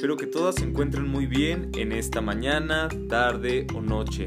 espero 0.00 0.16
que 0.16 0.26
todas 0.26 0.54
se 0.54 0.64
encuentren 0.64 1.06
muy 1.06 1.26
bien 1.26 1.72
en 1.76 1.92
esta 1.92 2.22
mañana, 2.22 2.88
tarde 3.10 3.66
o 3.74 3.82
noche. 3.82 4.24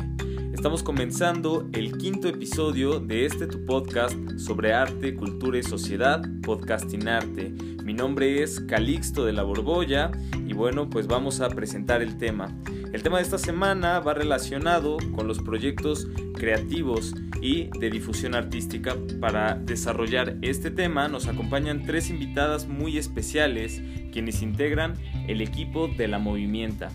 Estamos 0.54 0.84
comenzando 0.84 1.68
el 1.74 1.98
quinto 1.98 2.28
episodio 2.28 3.00
de 3.00 3.26
este 3.26 3.48
tu 3.48 3.66
podcast 3.66 4.16
sobre 4.38 4.72
arte, 4.72 5.16
cultura 5.16 5.58
y 5.58 5.64
sociedad, 5.64 6.22
Podcasting 6.44 7.08
Arte. 7.08 7.50
Mi 7.84 7.96
nombre 7.96 8.44
es 8.44 8.60
Calixto 8.60 9.26
de 9.26 9.34
la 9.34 9.42
Borbolla 9.42 10.12
y 10.46 10.54
bueno, 10.54 10.92
pues 10.92 11.08
vamos 11.08 11.42
a 11.42 11.50
presentar 11.50 12.04
el 12.04 12.20
tema. 12.20 12.56
El 12.94 13.02
tema 13.02 13.18
de 13.18 13.24
esta 13.24 13.40
semana 13.40 14.00
va 14.00 14.14
relacionado 14.14 14.98
con 15.16 15.28
los 15.28 15.40
proyectos 15.40 16.08
creativos 16.44 17.16
y 17.42 17.70
de 17.80 17.90
difusión 17.90 18.36
artística. 18.36 18.98
Para 19.22 19.56
desarrollar 19.56 20.36
este 20.42 20.72
tema 20.72 21.08
nos 21.08 21.30
acompañan 21.30 21.84
tres 21.86 22.10
invitadas 22.10 22.68
muy 22.68 22.98
especiales 22.98 23.82
quienes 24.12 24.42
integran 24.42 24.96
el 25.30 25.40
equipo 25.40 25.88
de 25.88 26.10
la 26.10 26.20
Movimienta. 26.20 26.90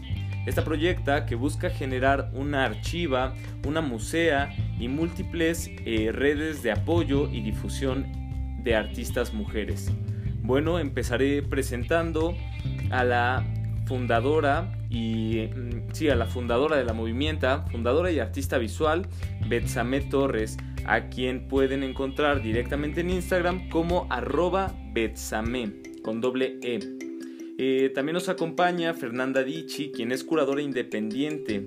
Esta 0.44 0.64
proyecta 0.64 1.24
que 1.24 1.34
busca 1.34 1.70
generar 1.70 2.30
una 2.34 2.66
archiva, 2.66 3.34
una 3.66 3.80
musea 3.80 4.54
y 4.78 4.88
múltiples 4.88 5.70
eh, 5.86 6.10
redes 6.12 6.62
de 6.62 6.72
apoyo 6.72 7.30
y 7.30 7.40
difusión 7.40 8.06
de 8.62 8.76
artistas 8.76 9.32
mujeres. 9.32 9.90
Bueno, 10.42 10.78
empezaré 10.78 11.42
presentando 11.42 12.36
a 12.90 13.02
la 13.02 13.46
fundadora 13.88 14.70
y 14.90 15.48
mm, 15.48 15.92
sí, 15.92 16.08
a 16.10 16.14
la 16.14 16.26
fundadora 16.26 16.76
de 16.76 16.84
la 16.84 16.92
movimienta, 16.92 17.64
fundadora 17.72 18.12
y 18.12 18.20
artista 18.20 18.58
visual, 18.58 19.06
Betsamé 19.48 20.02
Torres, 20.02 20.58
a 20.84 21.08
quien 21.08 21.48
pueden 21.48 21.82
encontrar 21.82 22.42
directamente 22.42 23.00
en 23.00 23.10
Instagram 23.10 23.70
como 23.70 24.06
arroba 24.10 24.74
Betsamé, 24.92 25.72
con 26.02 26.20
doble 26.20 26.58
E. 26.62 26.78
Eh, 27.58 27.90
también 27.92 28.14
nos 28.14 28.28
acompaña 28.28 28.94
Fernanda 28.94 29.42
Dichi, 29.42 29.90
quien 29.90 30.12
es 30.12 30.22
curadora 30.22 30.62
independiente. 30.62 31.66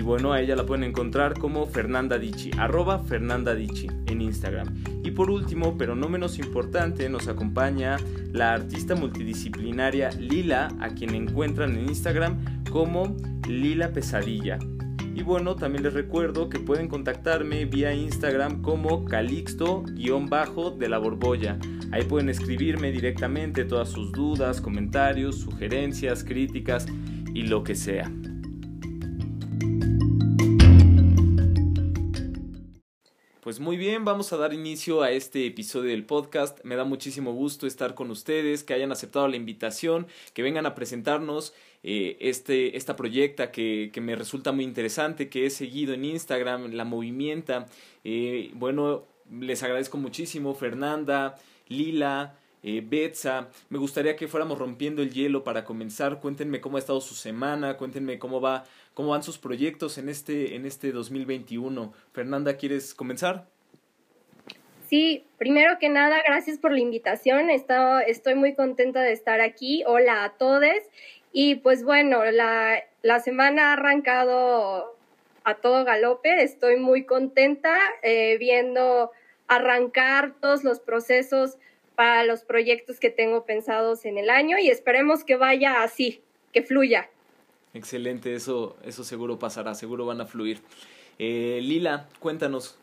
Y 0.00 0.02
bueno, 0.02 0.32
a 0.32 0.40
ella 0.40 0.56
la 0.56 0.64
pueden 0.64 0.84
encontrar 0.84 1.34
como 1.34 1.66
Fernanda 1.66 2.18
Dichi, 2.18 2.50
arroba 2.56 3.00
Fernanda 3.00 3.54
Dichi 3.54 3.86
en 4.06 4.22
Instagram. 4.22 4.82
Y 5.04 5.10
por 5.10 5.30
último, 5.30 5.76
pero 5.76 5.94
no 5.94 6.08
menos 6.08 6.38
importante, 6.38 7.10
nos 7.10 7.28
acompaña 7.28 7.98
la 8.32 8.54
artista 8.54 8.94
multidisciplinaria 8.94 10.08
Lila, 10.12 10.68
a 10.80 10.88
quien 10.88 11.14
encuentran 11.14 11.76
en 11.76 11.90
Instagram 11.90 12.64
como 12.70 13.14
Lila 13.46 13.92
Pesadilla. 13.92 14.58
Y 15.14 15.22
bueno, 15.22 15.54
también 15.56 15.84
les 15.84 15.92
recuerdo 15.92 16.48
que 16.48 16.60
pueden 16.60 16.88
contactarme 16.88 17.66
vía 17.66 17.92
Instagram 17.92 18.62
como 18.62 19.04
calixto-de 19.04 20.88
la 20.88 20.96
borbolla. 20.96 21.58
Ahí 21.92 22.04
pueden 22.04 22.30
escribirme 22.30 22.90
directamente 22.90 23.66
todas 23.66 23.90
sus 23.90 24.12
dudas, 24.12 24.62
comentarios, 24.62 25.36
sugerencias, 25.36 26.24
críticas 26.24 26.86
y 27.34 27.42
lo 27.42 27.62
que 27.62 27.74
sea. 27.74 28.10
Pues 33.50 33.58
muy 33.58 33.76
bien, 33.76 34.04
vamos 34.04 34.32
a 34.32 34.36
dar 34.36 34.54
inicio 34.54 35.02
a 35.02 35.10
este 35.10 35.44
episodio 35.44 35.90
del 35.90 36.04
podcast. 36.04 36.60
Me 36.62 36.76
da 36.76 36.84
muchísimo 36.84 37.32
gusto 37.32 37.66
estar 37.66 37.96
con 37.96 38.12
ustedes, 38.12 38.62
que 38.62 38.74
hayan 38.74 38.92
aceptado 38.92 39.26
la 39.26 39.34
invitación, 39.34 40.06
que 40.34 40.44
vengan 40.44 40.66
a 40.66 40.76
presentarnos 40.76 41.52
eh, 41.82 42.16
este, 42.20 42.76
esta 42.76 42.94
proyecta 42.94 43.50
que, 43.50 43.90
que, 43.92 44.00
me 44.00 44.14
resulta 44.14 44.52
muy 44.52 44.62
interesante, 44.62 45.28
que 45.28 45.46
he 45.46 45.50
seguido 45.50 45.94
en 45.94 46.04
Instagram, 46.04 46.74
la 46.74 46.84
movimienta. 46.84 47.66
Eh, 48.04 48.52
bueno, 48.54 49.08
les 49.28 49.64
agradezco 49.64 49.98
muchísimo, 49.98 50.54
Fernanda, 50.54 51.34
Lila, 51.66 52.38
eh, 52.62 52.82
Betsa. 52.84 53.48
Me 53.68 53.78
gustaría 53.78 54.16
que 54.16 54.28
fuéramos 54.28 54.58
rompiendo 54.58 55.02
el 55.02 55.12
hielo 55.12 55.44
para 55.44 55.64
comenzar. 55.64 56.20
Cuéntenme 56.20 56.60
cómo 56.60 56.76
ha 56.76 56.80
estado 56.80 57.00
su 57.00 57.14
semana, 57.14 57.76
cuéntenme 57.76 58.18
cómo 58.18 58.40
va, 58.40 58.64
cómo 58.94 59.10
van 59.10 59.22
sus 59.22 59.38
proyectos 59.38 59.98
en 59.98 60.08
este, 60.08 60.54
en 60.56 60.66
este 60.66 60.92
2021. 60.92 61.92
Fernanda, 62.12 62.56
¿quieres 62.56 62.94
comenzar? 62.94 63.46
Sí, 64.88 65.24
primero 65.38 65.78
que 65.78 65.88
nada, 65.88 66.20
gracias 66.26 66.58
por 66.58 66.72
la 66.72 66.80
invitación. 66.80 67.48
estoy 67.48 68.34
muy 68.34 68.54
contenta 68.54 69.02
de 69.02 69.12
estar 69.12 69.40
aquí. 69.40 69.84
Hola 69.86 70.24
a 70.24 70.30
todos. 70.30 70.64
Y 71.32 71.56
pues 71.56 71.84
bueno, 71.84 72.24
la, 72.24 72.82
la 73.02 73.20
semana 73.20 73.70
ha 73.70 73.72
arrancado 73.74 74.96
a 75.44 75.54
todo 75.54 75.84
galope. 75.84 76.42
Estoy 76.42 76.76
muy 76.76 77.04
contenta 77.04 77.78
eh, 78.02 78.36
viendo 78.38 79.12
arrancar 79.46 80.34
todos 80.40 80.64
los 80.64 80.80
procesos 80.80 81.56
para 82.00 82.24
los 82.24 82.44
proyectos 82.44 82.98
que 82.98 83.10
tengo 83.10 83.44
pensados 83.44 84.06
en 84.06 84.16
el 84.16 84.30
año 84.30 84.56
y 84.58 84.70
esperemos 84.70 85.22
que 85.22 85.36
vaya 85.36 85.82
así, 85.82 86.22
que 86.50 86.62
fluya. 86.62 87.10
Excelente, 87.74 88.32
eso, 88.32 88.78
eso 88.82 89.04
seguro 89.04 89.38
pasará, 89.38 89.74
seguro 89.74 90.06
van 90.06 90.22
a 90.22 90.24
fluir. 90.24 90.60
Eh, 91.18 91.60
Lila, 91.62 92.08
cuéntanos. 92.18 92.78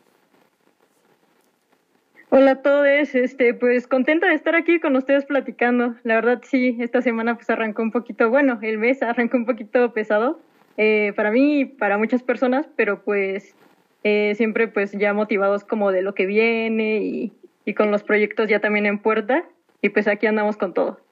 Hola 2.30 2.52
a 2.52 2.62
todos, 2.62 3.12
este, 3.16 3.54
pues 3.54 3.88
contenta 3.88 4.28
de 4.28 4.34
estar 4.34 4.54
aquí 4.54 4.78
con 4.78 4.94
ustedes 4.94 5.24
platicando. 5.24 5.96
La 6.04 6.14
verdad 6.14 6.40
sí, 6.48 6.76
esta 6.78 7.02
semana 7.02 7.34
pues 7.34 7.50
arrancó 7.50 7.82
un 7.82 7.90
poquito, 7.90 8.30
bueno, 8.30 8.60
el 8.62 8.78
mes 8.78 9.02
arrancó 9.02 9.36
un 9.36 9.46
poquito 9.46 9.92
pesado 9.92 10.38
eh, 10.76 11.12
para 11.16 11.32
mí 11.32 11.62
y 11.62 11.64
para 11.64 11.98
muchas 11.98 12.22
personas, 12.22 12.68
pero 12.76 13.02
pues 13.02 13.56
eh, 14.04 14.34
siempre 14.36 14.68
pues 14.68 14.92
ya 14.92 15.12
motivados 15.12 15.64
como 15.64 15.90
de 15.90 16.02
lo 16.02 16.14
que 16.14 16.26
viene 16.26 16.98
y, 16.98 17.32
y 17.68 17.74
con 17.74 17.90
los 17.90 18.02
proyectos 18.02 18.48
ya 18.48 18.60
también 18.60 18.86
en 18.86 18.98
puerta 18.98 19.44
y 19.82 19.90
pues 19.90 20.08
aquí 20.08 20.26
andamos 20.26 20.56
con 20.56 20.72
todo. 20.72 21.02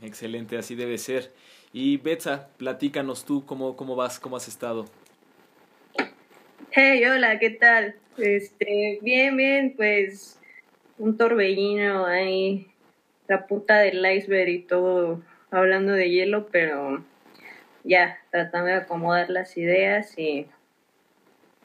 Excelente, 0.00 0.56
así 0.56 0.76
debe 0.76 0.98
ser. 0.98 1.32
Y 1.72 1.96
Betsa, 1.96 2.48
platícanos 2.58 3.24
tú 3.24 3.44
cómo, 3.44 3.74
cómo 3.74 3.96
vas, 3.96 4.20
cómo 4.20 4.36
has 4.36 4.46
estado. 4.46 4.86
Hey, 6.70 7.04
hola, 7.06 7.40
¿qué 7.40 7.50
tal? 7.50 7.96
Este, 8.18 9.00
bien, 9.02 9.36
bien, 9.36 9.74
pues 9.76 10.38
un 10.96 11.16
torbellino 11.16 12.06
ahí, 12.06 12.68
la 13.26 13.48
puta 13.48 13.78
del 13.78 14.06
iceberg 14.06 14.48
y 14.48 14.58
todo 14.60 15.22
hablando 15.50 15.92
de 15.92 16.08
hielo, 16.08 16.46
pero 16.52 17.02
ya 17.82 18.20
tratando 18.30 18.68
de 18.68 18.74
acomodar 18.74 19.28
las 19.28 19.56
ideas 19.56 20.16
y 20.16 20.46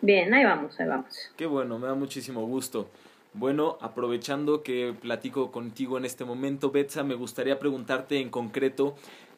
bien, 0.01 0.33
ahí 0.33 0.45
vamos, 0.45 0.79
ahí 0.79 0.87
vamos. 0.87 1.31
Qué 1.37 1.45
bueno, 1.45 1.77
me 1.77 1.85
da 1.85 1.93
muchísimo 1.93 2.43
gusto. 2.47 2.89
Bueno, 3.33 3.77
aprovechando 3.81 4.61
que 4.61 4.93
platico 4.99 5.51
contigo 5.51 5.97
en 5.97 6.05
este 6.05 6.25
momento, 6.25 6.71
Betsa, 6.71 7.03
me 7.03 7.15
gustaría 7.15 7.59
preguntarte 7.59 8.19
en 8.19 8.29
concreto 8.29 8.95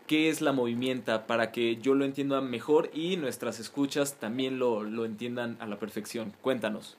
qué 0.08 0.30
es 0.30 0.42
la 0.42 0.52
movimienta 0.52 1.28
para 1.28 1.52
que 1.52 1.78
yo 1.78 1.94
lo 1.94 2.04
entienda 2.04 2.42
mejor 2.42 2.90
y 2.94 3.18
nuestras 3.18 3.60
escuchas 3.60 4.16
también 4.20 4.58
lo, 4.58 4.84
lo 4.84 5.06
entiendan 5.06 5.58
a 5.60 5.68
la 5.68 5.78
perfección. 5.78 6.34
Cuéntanos. 6.42 6.98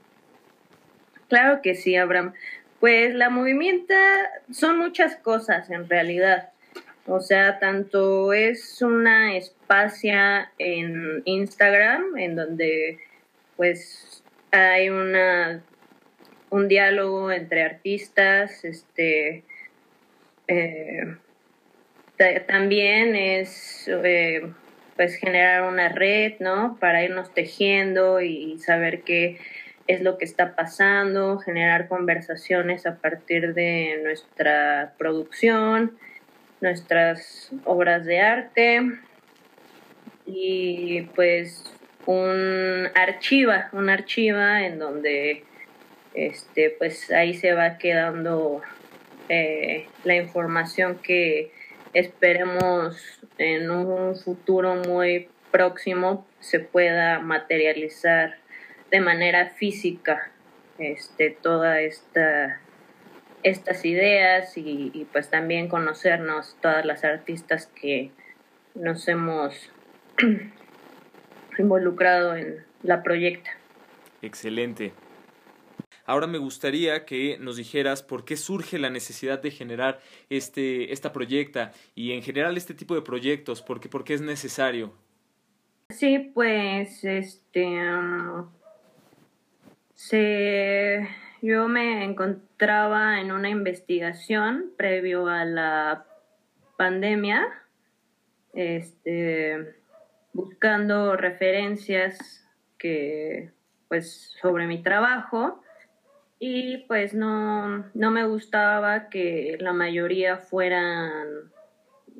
Claro 1.28 1.60
que 1.62 1.75
sí, 1.75 1.97
Abraham. 1.97 2.33
Pues 2.78 3.15
la 3.15 3.28
movimienta 3.28 3.94
son 4.53 4.78
muchas 4.78 5.16
cosas 5.16 5.71
en 5.71 5.88
realidad. 5.88 6.50
O 7.06 7.21
sea, 7.21 7.59
tanto 7.59 8.33
es 8.33 8.81
una 8.83 9.37
espacia 9.37 10.53
en 10.59 11.22
Instagram 11.25 12.16
en 12.16 12.37
donde 12.37 12.99
pues 13.56 14.22
hay 14.53 14.88
una 14.88 15.62
un 16.50 16.69
diálogo 16.69 17.32
entre 17.32 17.62
artistas, 17.62 18.65
este, 18.65 19.43
eh, 20.49 21.16
también 22.47 23.16
es 23.16 23.88
eh, 23.88 24.53
pues 24.97 25.16
generar 25.16 25.62
una 25.65 25.88
red, 25.88 26.34
¿no? 26.38 26.77
Para 26.81 27.03
irnos 27.03 27.33
tejiendo 27.34 28.21
y 28.21 28.59
saber 28.59 29.03
qué 29.03 29.38
es 29.87 30.00
lo 30.00 30.16
que 30.16 30.25
está 30.25 30.54
pasando, 30.54 31.38
generar 31.38 31.88
conversaciones 31.88 32.87
a 32.87 32.97
partir 32.97 33.54
de 33.54 34.00
nuestra 34.03 34.95
producción, 34.97 35.98
nuestras 36.60 37.51
obras 37.65 38.04
de 38.07 38.21
arte 38.21 38.80
y 40.27 41.03
pues 41.15 41.71
un 42.07 42.89
archiva, 42.95 43.69
un 43.72 43.91
archiva 43.91 44.65
en 44.65 44.78
donde 44.78 45.45
este, 46.15 46.71
pues 46.71 47.11
ahí 47.11 47.34
se 47.34 47.53
va 47.53 47.78
quedando 47.78 48.63
eh, 49.28 49.87
la 50.05 50.16
información 50.16 50.99
que 50.99 51.51
esperemos 51.93 52.97
en 53.39 53.71
un 53.71 54.16
futuro 54.16 54.77
muy 54.77 55.28
próximo 55.51 56.27
se 56.41 56.61
pueda 56.61 57.21
materializar 57.21 58.37
de 58.91 59.01
manera 59.01 59.51
física 59.51 60.31
este, 60.78 61.31
toda 61.31 61.81
esta 61.81 62.60
estas 63.43 63.84
ideas 63.84 64.57
y, 64.57 64.91
y, 64.95 65.05
pues 65.13 65.28
también 65.28 65.69
conocernos 65.69 66.57
todas 66.63 66.87
las 66.87 67.05
artistas 67.05 67.67
que 67.67 68.10
nos 68.75 69.07
hemos 69.07 69.71
involucrado 71.59 72.37
en 72.37 72.65
la 72.83 73.03
proyecta. 73.03 73.51
Excelente. 74.22 74.95
Ahora 76.04 76.27
me 76.27 76.39
gustaría 76.39 77.04
que 77.04 77.39
nos 77.41 77.56
dijeras 77.56 78.03
por 78.03 78.24
qué 78.24 78.36
surge 78.36 78.78
la 78.78 78.91
necesidad 78.91 79.41
de 79.41 79.51
generar 79.51 80.01
este, 80.28 80.92
esta 80.92 81.12
proyecta 81.12 81.72
y 81.95 82.12
en 82.12 82.22
general 82.22 82.56
este 82.56 82.74
tipo 82.74 82.95
de 82.95 83.03
proyectos, 83.03 83.62
por 83.62 83.80
qué, 83.80 83.89
por 83.89 84.04
qué 84.04 84.15
es 84.15 84.21
necesario. 84.21 84.92
Sí, 85.91 86.30
pues 86.34 87.04
este 87.04 87.78
se 89.95 91.09
yo 91.41 91.68
me 91.68 92.04
encontraba 92.04 93.21
en 93.21 93.30
una 93.30 93.50
investigación 93.50 94.72
previo 94.78 95.27
a 95.28 95.45
la 95.45 96.07
pandemia, 96.78 97.47
este, 98.54 99.77
buscando 100.33 101.16
referencias 101.16 102.48
que, 102.78 103.50
pues, 103.89 104.34
sobre 104.41 104.66
mi 104.66 104.83
trabajo 104.83 105.62
y 106.47 106.77
pues 106.89 107.15
no, 107.15 107.87
no 107.95 108.11
me 108.11 108.27
gustaba 108.27 109.09
que 109.09 109.57
la 109.61 109.73
mayoría 109.73 110.37
fueran 110.37 111.51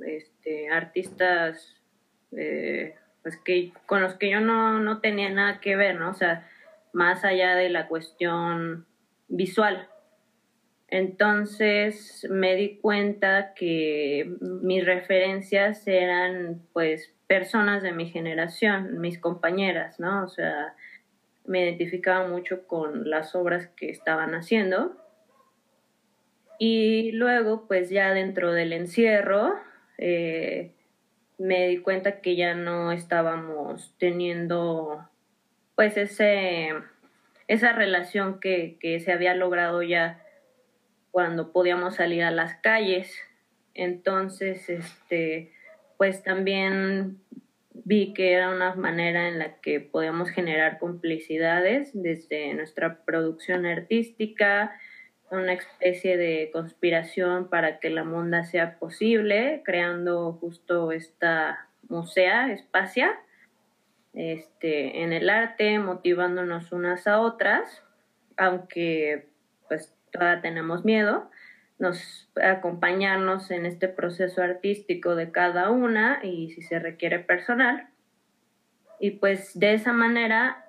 este, 0.06 0.71
artistas 0.71 1.76
eh, 2.32 2.94
pues 3.23 3.37
que 3.37 3.75
con 3.85 4.00
los 4.00 4.15
que 4.15 4.31
yo 4.31 4.41
no, 4.41 4.79
no 4.79 5.03
tenía 5.03 5.29
nada 5.29 5.61
que 5.61 5.76
ver, 5.76 6.00
¿no? 6.00 6.09
O 6.09 6.15
sea, 6.15 6.49
más 6.94 7.23
allá 7.23 7.55
de 7.55 7.69
la 7.69 7.87
cuestión 7.87 8.87
visual. 9.29 9.91
Entonces 10.88 12.26
me 12.31 12.56
di 12.56 12.79
cuenta 12.79 13.53
que 13.53 14.37
mis 14.41 14.87
referencias 14.87 15.87
eran 15.87 16.62
pues 16.73 17.12
personas 17.26 17.82
de 17.82 17.93
mi 17.93 18.09
generación, 18.09 19.03
mis 19.03 19.19
compañeras, 19.19 20.00
¿no? 20.00 20.25
O 20.25 20.29
sea, 20.29 20.75
me 21.44 21.64
identificaba 21.64 22.26
mucho 22.29 22.67
con 22.67 23.08
las 23.08 23.35
obras 23.35 23.69
que 23.76 23.91
estaban 23.91 24.35
haciendo. 24.35 24.96
Y 26.58 27.12
luego, 27.12 27.67
pues 27.67 27.91
ya 27.91 28.12
dentro 28.12 28.52
del 28.52 28.73
encierro, 28.73 29.55
eh, 29.99 30.73
me 31.38 31.69
di 31.69 31.79
cuenta 31.79 32.20
que 32.20 32.37
ya 32.37 32.55
no 32.55 32.93
estábamos 32.93 33.94
teniendo 33.99 35.08
pues 35.75 35.96
ese 35.96 36.70
esa 37.49 37.73
relación 37.73 38.40
que, 38.40 38.79
que 38.81 39.00
se 39.00 39.12
había 39.12 39.35
logrado 39.35 39.82
ya 39.82 40.23
cuando 41.11 41.52
podíamos 41.52 41.97
salir 41.97 42.23
a 42.25 42.31
las 42.31 42.55
calles. 42.56 43.14
Entonces, 43.75 44.69
este, 44.70 45.52
pues 45.97 46.23
también 46.23 47.20
vi 47.75 48.15
que 48.15 48.32
era 48.32 48.50
una 48.50 48.75
manera 48.76 49.29
en 49.29 49.38
la 49.38 49.56
que 49.56 49.81
podíamos 49.81 50.31
generar 50.31 50.79
complicidades 50.79 51.91
desde 51.93 52.55
nuestra 52.55 53.05
producción 53.05 53.67
artística, 53.67 54.73
una 55.31 55.55
especie 55.55 56.17
de 56.17 56.50
conspiración 56.53 57.50
para 57.50 57.81
que 57.81 57.91
la 57.91 58.05
monda 58.05 58.44
sea 58.44 58.79
posible, 58.79 59.62
creando 59.65 60.35
justo 60.35 60.93
esta 60.93 61.69
musea, 61.88 62.53
espacia, 62.53 63.19
este, 64.12 65.03
en 65.03 65.12
el 65.12 65.29
arte, 65.29 65.79
motivándonos 65.81 66.71
unas 66.71 67.09
a 67.09 67.21
otras, 67.21 67.82
aunque 68.37 69.26
pues 69.69 69.93
todavía 70.12 70.41
tenemos 70.41 70.85
miedo, 70.85 71.29
nos 71.79 72.29
acompañarnos 72.43 73.50
en 73.50 73.67
este 73.67 73.88
proceso 73.88 74.43
artístico 74.43 75.15
de 75.17 75.31
cada 75.31 75.71
una 75.71 76.21
y 76.23 76.50
si 76.50 76.62
se 76.62 76.79
requiere 76.79 77.19
personal. 77.19 77.88
Y 79.00 79.12
pues 79.12 79.59
de 79.59 79.75
esa 79.75 79.93
manera 79.93 80.65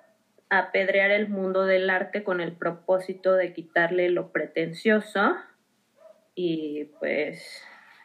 apedrear 0.50 1.10
el 1.10 1.28
mundo 1.28 1.64
del 1.64 1.90
arte 1.90 2.22
con 2.22 2.40
el 2.40 2.52
propósito 2.52 3.34
de 3.34 3.52
quitarle 3.52 4.10
lo 4.10 4.30
pretencioso 4.30 5.36
y 6.34 6.84
pues 7.00 7.62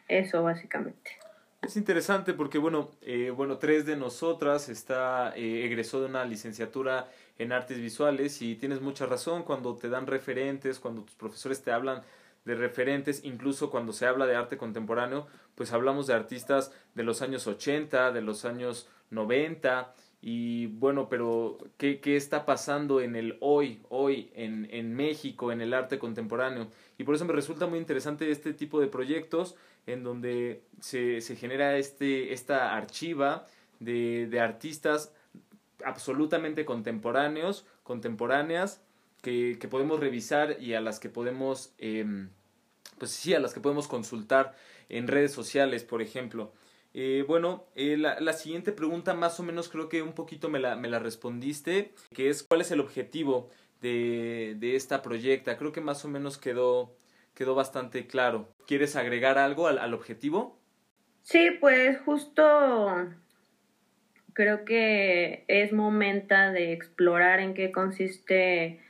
eso 0.08 0.42
básicamente. 0.42 1.22
Es 1.62 1.76
interesante 1.76 2.34
porque, 2.34 2.58
bueno, 2.58 2.90
eh, 3.02 3.30
bueno, 3.30 3.58
tres 3.58 3.86
de 3.86 3.96
nosotras 3.96 4.68
está 4.68 5.32
eh, 5.36 5.64
egresó 5.64 6.00
de 6.00 6.06
una 6.06 6.24
licenciatura 6.24 7.08
en 7.38 7.52
artes 7.52 7.78
visuales 7.78 8.42
y 8.42 8.56
tienes 8.56 8.80
mucha 8.80 9.06
razón 9.06 9.44
cuando 9.44 9.76
te 9.76 9.88
dan 9.88 10.08
referentes, 10.08 10.80
cuando 10.80 11.02
tus 11.02 11.14
profesores 11.14 11.62
te 11.62 11.70
hablan 11.70 12.02
de 12.44 12.54
referentes, 12.54 13.24
incluso 13.24 13.70
cuando 13.70 13.92
se 13.92 14.06
habla 14.06 14.26
de 14.26 14.36
arte 14.36 14.56
contemporáneo, 14.56 15.26
pues 15.54 15.72
hablamos 15.72 16.06
de 16.06 16.14
artistas 16.14 16.72
de 16.94 17.04
los 17.04 17.22
años 17.22 17.46
80, 17.46 18.12
de 18.12 18.20
los 18.22 18.44
años 18.44 18.88
90 19.10 19.94
y 20.24 20.66
bueno, 20.66 21.08
pero 21.08 21.58
¿qué, 21.76 22.00
qué 22.00 22.16
está 22.16 22.46
pasando 22.46 23.00
en 23.00 23.16
el 23.16 23.36
hoy, 23.40 23.82
hoy, 23.88 24.30
en, 24.34 24.68
en 24.70 24.94
México, 24.94 25.50
en 25.50 25.60
el 25.60 25.74
arte 25.74 25.98
contemporáneo? 25.98 26.68
Y 26.96 27.02
por 27.02 27.16
eso 27.16 27.24
me 27.24 27.32
resulta 27.32 27.66
muy 27.66 27.80
interesante 27.80 28.30
este 28.30 28.54
tipo 28.54 28.80
de 28.80 28.86
proyectos 28.86 29.56
en 29.86 30.04
donde 30.04 30.62
se, 30.80 31.20
se 31.20 31.34
genera 31.34 31.76
este, 31.76 32.32
esta 32.32 32.76
archiva 32.76 33.46
de, 33.80 34.28
de 34.28 34.38
artistas 34.38 35.12
absolutamente 35.84 36.64
contemporáneos, 36.64 37.66
contemporáneas, 37.82 38.80
que, 39.22 39.56
podemos 39.70 40.00
revisar 40.00 40.56
y 40.60 40.74
a 40.74 40.80
las 40.80 41.00
que 41.00 41.08
podemos, 41.08 41.74
eh, 41.78 42.04
pues 42.98 43.12
sí, 43.12 43.34
a 43.34 43.40
las 43.40 43.54
que 43.54 43.60
podemos 43.60 43.88
consultar 43.88 44.54
en 44.88 45.08
redes 45.08 45.32
sociales, 45.32 45.84
por 45.84 46.02
ejemplo. 46.02 46.52
Eh, 46.92 47.24
bueno, 47.26 47.64
eh, 47.74 47.96
la, 47.96 48.20
la, 48.20 48.34
siguiente 48.34 48.70
pregunta 48.72 49.14
más 49.14 49.40
o 49.40 49.42
menos 49.42 49.70
creo 49.70 49.88
que 49.88 50.02
un 50.02 50.12
poquito 50.12 50.50
me 50.50 50.58
la, 50.58 50.76
me 50.76 50.90
la 50.90 50.98
respondiste, 50.98 51.94
que 52.12 52.28
es 52.28 52.42
cuál 52.42 52.60
es 52.60 52.70
el 52.70 52.80
objetivo 52.80 53.48
de, 53.80 54.56
de 54.58 54.76
esta 54.76 55.00
proyecta. 55.00 55.56
Creo 55.56 55.72
que 55.72 55.80
más 55.80 56.04
o 56.04 56.08
menos 56.08 56.36
quedó, 56.36 56.94
quedó 57.34 57.54
bastante 57.54 58.06
claro. 58.06 58.52
¿Quieres 58.66 58.96
agregar 58.96 59.38
algo 59.38 59.68
al, 59.68 59.78
al 59.78 59.94
objetivo? 59.94 60.58
Sí, 61.22 61.52
pues 61.60 61.98
justo 62.04 63.08
creo 64.34 64.64
que 64.64 65.44
es 65.48 65.72
momento 65.72 66.34
de 66.34 66.72
explorar 66.72 67.40
en 67.40 67.54
qué 67.54 67.70
consiste 67.70 68.80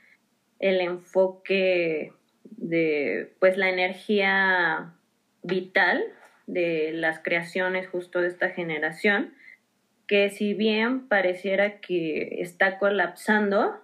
el 0.62 0.80
enfoque 0.80 2.12
de 2.44 3.34
pues 3.40 3.58
la 3.58 3.68
energía 3.68 4.94
vital 5.42 6.02
de 6.46 6.92
las 6.94 7.18
creaciones 7.18 7.88
justo 7.88 8.20
de 8.20 8.28
esta 8.28 8.50
generación, 8.50 9.34
que 10.06 10.30
si 10.30 10.54
bien 10.54 11.08
pareciera 11.08 11.80
que 11.80 12.40
está 12.40 12.78
colapsando, 12.78 13.80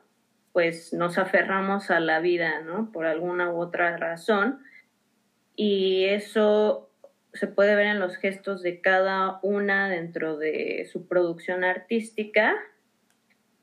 pues 0.53 0.93
nos 0.93 1.19
aferramos 1.19 1.91
a 1.91 2.01
la 2.01 2.21
vida, 2.21 2.61
¿no? 2.63 2.91
Por 2.93 3.07
alguna 3.07 3.53
u 3.53 3.61
otra 3.61 3.97
razón. 3.97 4.61
Y 5.57 6.05
eso 6.05 6.91
se 7.33 7.49
puede 7.49 7.75
ver 7.75 7.87
en 7.87 8.01
los 8.01 8.17
gestos 8.17 8.63
de 8.63 8.81
cada 8.81 9.41
una 9.43 9.89
dentro 9.89 10.37
de 10.37 10.89
su 10.91 11.09
producción 11.09 11.65
artística. 11.65 12.55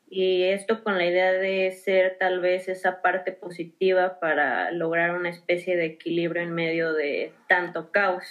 Y 0.07 0.43
esto 0.43 0.83
con 0.83 0.97
la 0.97 1.05
idea 1.05 1.31
de 1.33 1.71
ser 1.71 2.17
tal 2.19 2.39
vez 2.39 2.67
esa 2.67 3.01
parte 3.01 3.31
positiva 3.31 4.19
para 4.19 4.71
lograr 4.71 5.17
una 5.17 5.29
especie 5.29 5.75
de 5.75 5.85
equilibrio 5.85 6.43
en 6.43 6.53
medio 6.53 6.93
de 6.93 7.33
tanto 7.47 7.91
caos. 7.91 8.25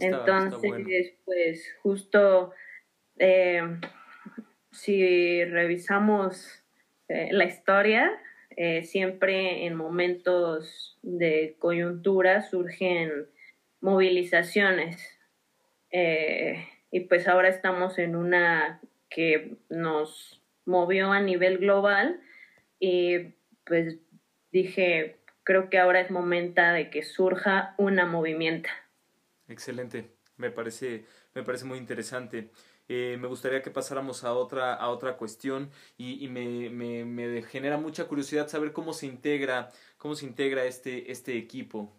Entonces, 0.00 1.14
pues 1.24 1.74
justo 1.82 2.52
eh, 3.18 3.62
si 4.70 5.44
revisamos 5.44 6.62
eh, 7.08 7.28
la 7.32 7.44
historia, 7.44 8.10
eh, 8.56 8.82
siempre 8.84 9.66
en 9.66 9.74
momentos 9.76 10.98
de 11.02 11.56
coyuntura 11.58 12.42
surgen 12.42 13.26
movilizaciones. 13.80 15.14
y 16.90 17.00
pues 17.00 17.28
ahora 17.28 17.48
estamos 17.48 17.98
en 17.98 18.16
una 18.16 18.80
que 19.08 19.56
nos 19.68 20.37
movió 20.68 21.12
a 21.12 21.20
nivel 21.20 21.58
global 21.58 22.20
y 22.78 23.34
pues 23.64 23.96
dije, 24.52 25.18
creo 25.42 25.70
que 25.70 25.78
ahora 25.78 26.00
es 26.00 26.10
momento 26.10 26.62
de 26.62 26.90
que 26.90 27.02
surja 27.02 27.74
una 27.78 28.06
movimiento. 28.06 28.68
Excelente, 29.48 30.10
me 30.36 30.50
parece, 30.50 31.04
me 31.34 31.42
parece 31.42 31.64
muy 31.64 31.78
interesante. 31.78 32.50
Eh, 32.90 33.16
me 33.20 33.28
gustaría 33.28 33.62
que 33.62 33.70
pasáramos 33.70 34.24
a 34.24 34.32
otra, 34.32 34.74
a 34.74 34.88
otra 34.88 35.16
cuestión 35.16 35.70
y, 35.96 36.24
y 36.24 36.28
me, 36.28 36.70
me, 36.70 37.04
me, 37.04 37.42
genera 37.42 37.76
mucha 37.76 38.06
curiosidad 38.06 38.48
saber 38.48 38.72
cómo 38.72 38.92
se 38.92 39.06
integra, 39.06 39.70
cómo 39.98 40.14
se 40.14 40.26
integra 40.26 40.64
este, 40.64 41.10
este 41.10 41.36
equipo. 41.36 41.94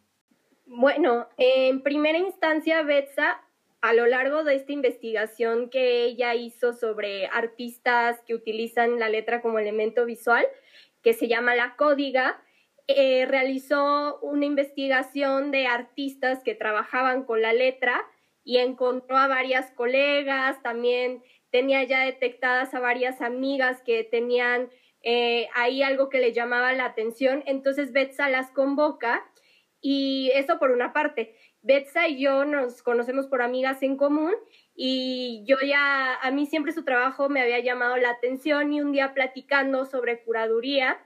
Bueno, 0.65 1.27
en 1.37 1.81
primera 1.81 2.17
instancia, 2.17 2.83
Betsa, 2.83 3.41
a 3.81 3.93
lo 3.93 4.05
largo 4.05 4.43
de 4.43 4.55
esta 4.55 4.73
investigación 4.73 5.69
que 5.69 6.03
ella 6.03 6.35
hizo 6.35 6.73
sobre 6.73 7.27
artistas 7.27 8.21
que 8.25 8.35
utilizan 8.35 8.99
la 8.99 9.09
letra 9.09 9.41
como 9.41 9.59
elemento 9.59 10.05
visual, 10.05 10.45
que 11.01 11.13
se 11.13 11.27
llama 11.27 11.55
La 11.55 11.75
Códiga, 11.75 12.41
eh, 12.87 13.25
realizó 13.25 14.19
una 14.21 14.45
investigación 14.45 15.51
de 15.51 15.67
artistas 15.67 16.43
que 16.43 16.55
trabajaban 16.55 17.23
con 17.23 17.41
la 17.41 17.53
letra 17.53 18.01
y 18.43 18.57
encontró 18.57 19.17
a 19.17 19.27
varias 19.27 19.71
colegas, 19.71 20.61
también 20.63 21.23
tenía 21.51 21.83
ya 21.83 22.05
detectadas 22.05 22.73
a 22.73 22.79
varias 22.79 23.21
amigas 23.21 23.81
que 23.83 24.03
tenían 24.03 24.69
eh, 25.01 25.47
hay 25.55 25.81
algo 25.81 26.09
que 26.09 26.19
le 26.19 26.33
llamaba 26.33 26.73
la 26.73 26.85
atención, 26.85 27.43
entonces 27.45 27.93
Betsa 27.93 28.29
las 28.29 28.51
convoca 28.51 29.25
y 29.81 30.31
eso 30.35 30.59
por 30.59 30.71
una 30.71 30.91
parte. 30.91 31.35
Betsa 31.61 32.07
y 32.07 32.21
yo 32.21 32.45
nos 32.45 32.81
conocemos 32.81 33.27
por 33.27 33.41
amigas 33.41 33.83
en 33.83 33.97
común 33.97 34.33
y 34.75 35.43
yo 35.45 35.57
ya, 35.65 36.15
a 36.15 36.31
mí 36.31 36.45
siempre 36.45 36.71
su 36.71 36.83
trabajo 36.83 37.29
me 37.29 37.41
había 37.41 37.59
llamado 37.59 37.97
la 37.97 38.11
atención 38.11 38.71
y 38.71 38.81
un 38.81 38.91
día 38.91 39.13
platicando 39.13 39.85
sobre 39.85 40.23
curaduría, 40.23 41.05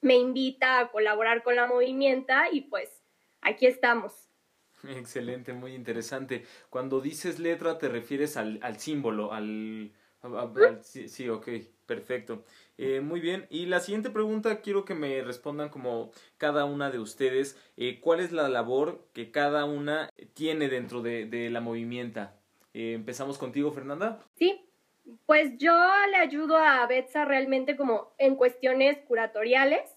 me 0.00 0.16
invita 0.16 0.80
a 0.80 0.90
colaborar 0.90 1.42
con 1.42 1.56
la 1.56 1.66
movimienta 1.66 2.50
y 2.50 2.62
pues 2.62 3.04
aquí 3.40 3.66
estamos. 3.66 4.28
Excelente, 4.88 5.52
muy 5.52 5.74
interesante. 5.74 6.44
Cuando 6.68 7.00
dices 7.00 7.38
letra 7.38 7.78
te 7.78 7.88
refieres 7.88 8.36
al, 8.36 8.58
al 8.62 8.78
símbolo, 8.78 9.32
al... 9.32 9.92
sí, 10.82 11.08
sí, 11.08 11.28
ok, 11.28 11.48
perfecto. 11.86 12.44
Eh, 12.76 13.00
muy 13.00 13.20
bien, 13.20 13.46
y 13.50 13.66
la 13.66 13.78
siguiente 13.78 14.10
pregunta 14.10 14.60
quiero 14.60 14.84
que 14.84 14.94
me 14.94 15.22
respondan 15.22 15.68
como 15.68 16.10
cada 16.38 16.64
una 16.64 16.90
de 16.90 16.98
ustedes, 16.98 17.56
eh, 17.76 18.00
¿cuál 18.00 18.18
es 18.18 18.32
la 18.32 18.48
labor 18.48 19.06
que 19.12 19.30
cada 19.30 19.64
una 19.64 20.10
tiene 20.34 20.68
dentro 20.68 21.00
de, 21.00 21.48
la 21.50 21.60
movimienta? 21.60 22.36
Eh, 22.72 22.94
empezamos 22.94 23.38
contigo, 23.38 23.70
Fernanda. 23.70 24.18
Sí, 24.36 24.60
pues 25.26 25.56
yo 25.58 25.72
le 26.10 26.16
ayudo 26.16 26.56
a 26.56 26.84
Betsa 26.88 27.24
realmente 27.24 27.76
como 27.76 28.12
en 28.18 28.34
cuestiones 28.34 28.98
curatoriales. 29.06 29.88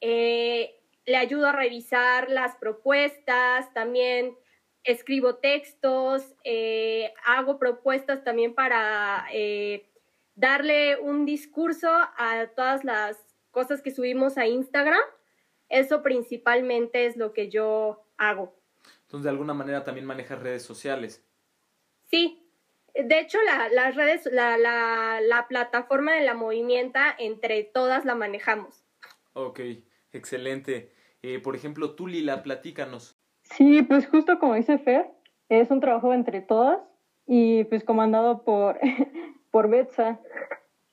Le 0.00 1.16
ayudo 1.16 1.48
a 1.48 1.52
revisar 1.52 2.30
las 2.30 2.54
propuestas, 2.56 3.72
también 3.74 4.36
escribo 4.84 5.36
textos, 5.36 6.22
hago 7.26 7.58
propuestas 7.58 8.22
también 8.22 8.54
para 8.54 9.26
darle 10.40 10.98
un 10.98 11.26
discurso 11.26 11.88
a 11.90 12.46
todas 12.56 12.82
las 12.82 13.18
cosas 13.50 13.82
que 13.82 13.90
subimos 13.90 14.38
a 14.38 14.46
Instagram. 14.46 15.02
Eso 15.68 16.02
principalmente 16.02 17.06
es 17.06 17.16
lo 17.16 17.32
que 17.32 17.50
yo 17.50 18.06
hago. 18.16 18.56
Entonces, 19.02 19.24
de 19.24 19.30
alguna 19.30 19.54
manera 19.54 19.84
también 19.84 20.06
manejas 20.06 20.40
redes 20.40 20.62
sociales. 20.62 21.22
Sí, 22.06 22.42
de 22.94 23.20
hecho 23.20 23.38
la, 23.42 23.68
las 23.68 23.94
redes, 23.94 24.26
la, 24.32 24.56
la, 24.56 25.20
la 25.20 25.46
plataforma 25.46 26.14
de 26.14 26.22
la 26.22 26.34
movimienta, 26.34 27.14
entre 27.18 27.62
todas 27.62 28.04
la 28.04 28.14
manejamos. 28.14 28.84
Ok, 29.34 29.60
excelente. 30.12 30.92
Eh, 31.22 31.38
por 31.38 31.54
ejemplo, 31.54 31.94
tú, 31.94 32.06
Lila, 32.06 32.42
platícanos. 32.42 33.20
Sí, 33.42 33.82
pues 33.82 34.08
justo 34.08 34.38
como 34.38 34.54
dice 34.54 34.78
Fer, 34.78 35.10
es 35.50 35.70
un 35.70 35.80
trabajo 35.80 36.14
entre 36.14 36.40
todas 36.40 36.80
y 37.26 37.64
pues 37.64 37.84
comandado 37.84 38.42
por, 38.42 38.80
por 39.50 39.68
Betsa. 39.68 40.20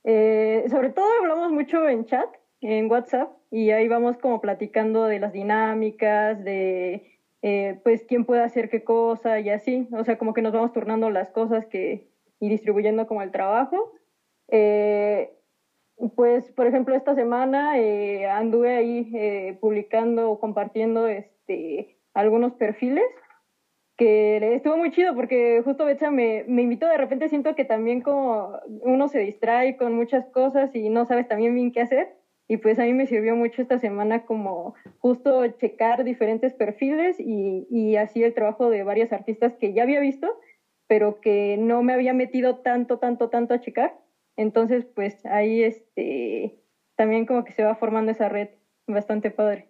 Eh, 0.03 0.65
sobre 0.69 0.89
todo 0.89 1.07
hablamos 1.19 1.51
mucho 1.51 1.87
en 1.87 2.05
chat, 2.05 2.29
en 2.61 2.89
WhatsApp, 2.89 3.31
y 3.51 3.71
ahí 3.71 3.87
vamos 3.87 4.17
como 4.17 4.41
platicando 4.41 5.05
de 5.05 5.19
las 5.19 5.33
dinámicas, 5.33 6.43
de 6.43 7.19
eh, 7.41 7.79
pues 7.83 8.05
quién 8.07 8.25
puede 8.25 8.41
hacer 8.41 8.69
qué 8.69 8.83
cosa 8.83 9.39
y 9.39 9.49
así, 9.49 9.87
o 9.91 10.03
sea, 10.03 10.17
como 10.17 10.33
que 10.33 10.41
nos 10.41 10.53
vamos 10.53 10.73
turnando 10.73 11.09
las 11.09 11.29
cosas 11.29 11.65
que, 11.65 12.07
y 12.39 12.49
distribuyendo 12.49 13.07
como 13.07 13.21
el 13.21 13.31
trabajo. 13.31 13.93
Eh, 14.49 15.33
pues, 16.15 16.51
por 16.51 16.67
ejemplo, 16.67 16.95
esta 16.95 17.15
semana 17.15 17.79
eh, 17.79 18.27
anduve 18.27 18.75
ahí 18.75 19.11
eh, 19.15 19.57
publicando 19.59 20.29
o 20.29 20.39
compartiendo 20.39 21.07
este, 21.07 21.97
algunos 22.13 22.53
perfiles 22.53 23.05
que 23.97 24.55
estuvo 24.55 24.77
muy 24.77 24.91
chido 24.91 25.15
porque 25.15 25.61
justo 25.63 25.85
Betsa 25.85 26.11
me, 26.11 26.43
me 26.47 26.61
invitó, 26.61 26.87
de 26.87 26.97
repente 26.97 27.29
siento 27.29 27.55
que 27.55 27.65
también 27.65 28.01
como 28.01 28.59
uno 28.81 29.07
se 29.07 29.19
distrae 29.19 29.75
con 29.75 29.93
muchas 29.93 30.27
cosas 30.27 30.73
y 30.75 30.89
no 30.89 31.05
sabes 31.05 31.27
también 31.27 31.55
bien 31.55 31.71
qué 31.71 31.81
hacer 31.81 32.17
y 32.47 32.57
pues 32.57 32.79
a 32.79 32.83
mí 32.83 32.93
me 32.93 33.05
sirvió 33.07 33.35
mucho 33.35 33.61
esta 33.61 33.77
semana 33.77 34.19
como 34.19 34.73
justo 34.99 35.45
checar 35.47 36.03
diferentes 36.03 36.53
perfiles 36.53 37.19
y, 37.19 37.67
y 37.69 37.97
así 37.97 38.23
el 38.23 38.33
trabajo 38.33 38.69
de 38.69 38.83
varios 38.83 39.11
artistas 39.11 39.55
que 39.55 39.73
ya 39.73 39.83
había 39.83 39.99
visto, 39.99 40.39
pero 40.87 41.19
que 41.19 41.57
no 41.57 41.83
me 41.83 41.93
había 41.93 42.13
metido 42.13 42.55
tanto, 42.55 42.99
tanto, 42.99 43.29
tanto 43.29 43.53
a 43.53 43.59
checar. 43.59 43.99
Entonces, 44.37 44.85
pues 44.85 45.25
ahí 45.25 45.61
este, 45.61 46.55
también 46.95 47.25
como 47.25 47.43
que 47.43 47.51
se 47.51 47.63
va 47.63 47.75
formando 47.75 48.11
esa 48.11 48.29
red 48.29 48.49
bastante 48.87 49.29
padre. 49.29 49.66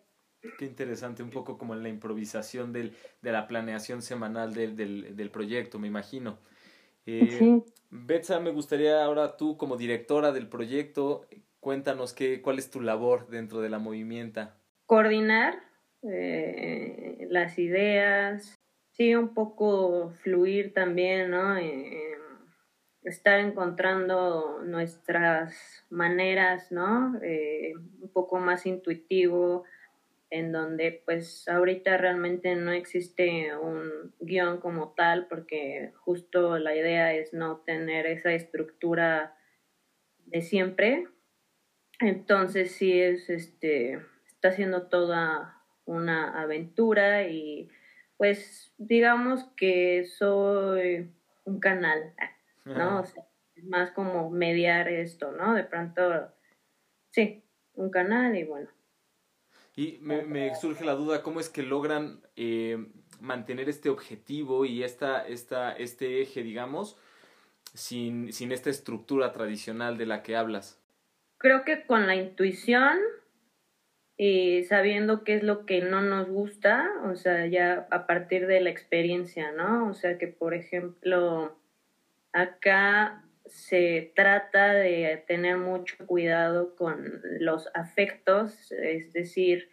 Qué 0.58 0.66
interesante, 0.66 1.24
un 1.24 1.30
poco 1.30 1.58
como 1.58 1.74
en 1.74 1.84
la 1.84 1.90
improvisación 1.90 2.72
del, 2.72 2.96
de 3.22 3.32
la 3.32 3.48
planeación 3.48 4.02
semanal 4.02 4.54
del, 4.54 4.76
del, 4.76 5.16
del 5.16 5.32
proyecto, 5.32 5.80
me 5.80 5.88
imagino. 5.88 6.40
Eh, 7.06 7.38
Sí. 7.40 7.64
Betsa, 7.90 8.40
me 8.42 8.52
gustaría 8.52 9.02
ahora 9.04 9.38
tú 9.38 9.58
como 9.58 9.78
directora 9.78 10.34
del 10.34 10.50
proyecto, 10.50 11.26
cuéntanos 11.62 12.14
qué, 12.14 12.42
cuál 12.42 12.60
es 12.60 12.70
tu 12.70 12.82
labor 12.82 13.30
dentro 13.30 13.62
de 13.62 13.70
la 13.70 13.80
movimienta. 13.80 14.58
Coordinar 14.86 15.56
eh, 16.04 17.28
las 17.30 17.58
ideas, 17.58 18.56
sí, 18.92 19.16
un 19.16 19.34
poco 19.34 20.10
fluir 20.22 20.74
también, 20.74 21.32
¿no? 21.32 21.58
Eh, 21.58 22.18
estar 23.04 23.40
encontrando 23.40 24.62
nuestras 24.66 25.86
maneras, 25.90 26.72
¿no? 26.72 27.18
Eh, 27.24 27.74
un 28.02 28.10
poco 28.12 28.38
más 28.38 28.66
intuitivo, 28.66 29.64
en 30.30 30.52
donde 30.52 31.02
pues 31.06 31.48
ahorita 31.48 31.98
realmente 31.98 32.56
no 32.56 32.72
existe 32.72 33.56
un 33.56 34.14
guion 34.20 34.60
como 34.60 34.94
tal, 34.94 35.28
porque 35.28 35.92
justo 35.98 36.58
la 36.60 36.76
idea 36.76 37.14
es 37.14 37.34
no 37.34 37.62
tener 37.62 38.06
esa 38.06 38.34
estructura 38.34 39.38
de 40.26 40.42
siempre. 40.42 41.08
Entonces 42.00 42.72
sí 42.72 43.00
es 43.00 43.30
este 43.30 44.00
está 44.28 44.52
siendo 44.52 44.88
toda 44.88 45.64
una 45.86 46.40
aventura 46.40 47.28
y 47.28 47.70
pues 48.18 48.74
digamos 48.78 49.46
que 49.56 50.06
soy 50.06 51.12
un 51.46 51.60
canal, 51.60 52.14
¿no? 52.66 53.00
O 53.00 53.06
sea, 53.06 53.24
es 53.56 53.64
más 53.66 53.92
como 53.92 54.30
mediar 54.30 54.90
esto, 54.90 55.32
¿no? 55.32 55.56
De 55.56 55.64
pronto, 55.64 56.32
sí, 57.12 57.44
un 57.74 57.90
canal 57.90 58.36
y 58.36 58.44
bueno. 58.44 58.70
Y 59.78 60.00
me, 60.02 60.24
me 60.24 60.56
surge 60.56 60.84
la 60.84 60.96
duda, 60.96 61.22
¿cómo 61.22 61.40
es 61.40 61.50
que 61.50 61.62
logran 61.62 62.20
eh, 62.36 62.84
mantener 63.22 63.70
este 63.70 63.90
objetivo 63.90 64.66
y 64.66 64.84
esta, 64.84 65.26
esta, 65.28 65.72
este 65.72 66.20
eje, 66.20 66.42
digamos, 66.42 66.98
sin, 67.76 68.34
sin 68.34 68.52
esta 68.52 68.72
estructura 68.72 69.32
tradicional 69.34 70.00
de 70.00 70.08
la 70.08 70.24
que 70.24 70.36
hablas? 70.36 70.82
Creo 71.38 71.64
que 71.64 71.86
con 71.86 72.08
la 72.08 72.16
intuición 72.16 72.98
y 74.18 74.64
sabiendo 74.64 75.24
qué 75.24 75.36
es 75.36 75.44
lo 75.44 75.68
que 75.68 75.82
no 75.82 76.02
nos 76.02 76.28
gusta, 76.28 76.90
o 77.06 77.16
sea, 77.16 77.46
ya 77.46 77.88
a 77.92 78.08
partir 78.08 78.48
de 78.48 78.62
la 78.62 78.72
experiencia, 78.72 79.52
¿no? 79.52 79.88
O 79.90 79.94
sea, 79.94 80.18
que 80.18 80.28
por 80.28 80.56
ejemplo, 80.56 81.56
acá 82.34 83.27
se 83.48 84.12
trata 84.16 84.74
de 84.74 85.24
tener 85.28 85.58
mucho 85.58 85.96
cuidado 86.06 86.76
con 86.76 87.22
los 87.40 87.70
afectos, 87.74 88.72
es 88.72 89.14
decir, 89.14 89.70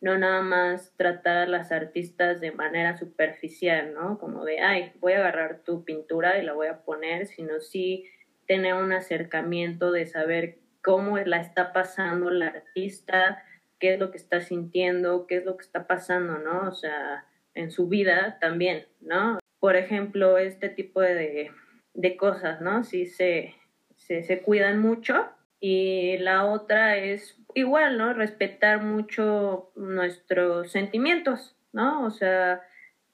no 0.00 0.18
nada 0.18 0.42
más 0.42 0.92
tratar 0.96 1.38
a 1.38 1.46
las 1.46 1.72
artistas 1.72 2.40
de 2.40 2.52
manera 2.52 2.96
superficial, 2.96 3.94
¿no? 3.94 4.18
Como 4.18 4.44
de, 4.44 4.60
ay, 4.60 4.92
voy 5.00 5.14
a 5.14 5.18
agarrar 5.18 5.62
tu 5.64 5.84
pintura 5.84 6.38
y 6.38 6.44
la 6.44 6.52
voy 6.52 6.68
a 6.68 6.82
poner, 6.82 7.26
sino 7.26 7.60
sí 7.60 8.04
tener 8.46 8.74
un 8.74 8.92
acercamiento 8.92 9.90
de 9.90 10.06
saber 10.06 10.58
cómo 10.82 11.18
la 11.18 11.40
está 11.40 11.72
pasando 11.72 12.30
la 12.30 12.48
artista, 12.48 13.42
qué 13.80 13.94
es 13.94 14.00
lo 14.00 14.10
que 14.10 14.18
está 14.18 14.40
sintiendo, 14.40 15.26
qué 15.26 15.38
es 15.38 15.44
lo 15.44 15.56
que 15.56 15.64
está 15.64 15.86
pasando, 15.86 16.38
¿no? 16.38 16.68
O 16.68 16.72
sea, 16.72 17.26
en 17.54 17.70
su 17.70 17.88
vida 17.88 18.38
también, 18.40 18.86
¿no? 19.00 19.38
Por 19.58 19.76
ejemplo, 19.76 20.38
este 20.38 20.68
tipo 20.68 21.00
de, 21.00 21.50
de 21.96 22.16
cosas, 22.16 22.60
¿no? 22.60 22.84
Sí 22.84 23.06
se, 23.06 23.54
se, 23.96 24.22
se, 24.22 24.42
cuidan 24.42 24.78
mucho. 24.78 25.26
Y 25.58 26.18
la 26.18 26.44
otra 26.44 26.98
es 26.98 27.36
igual, 27.54 27.98
¿no? 27.98 28.12
Respetar 28.12 28.82
mucho 28.82 29.72
nuestros 29.74 30.70
sentimientos, 30.70 31.56
¿no? 31.72 32.04
O 32.04 32.10
sea, 32.10 32.62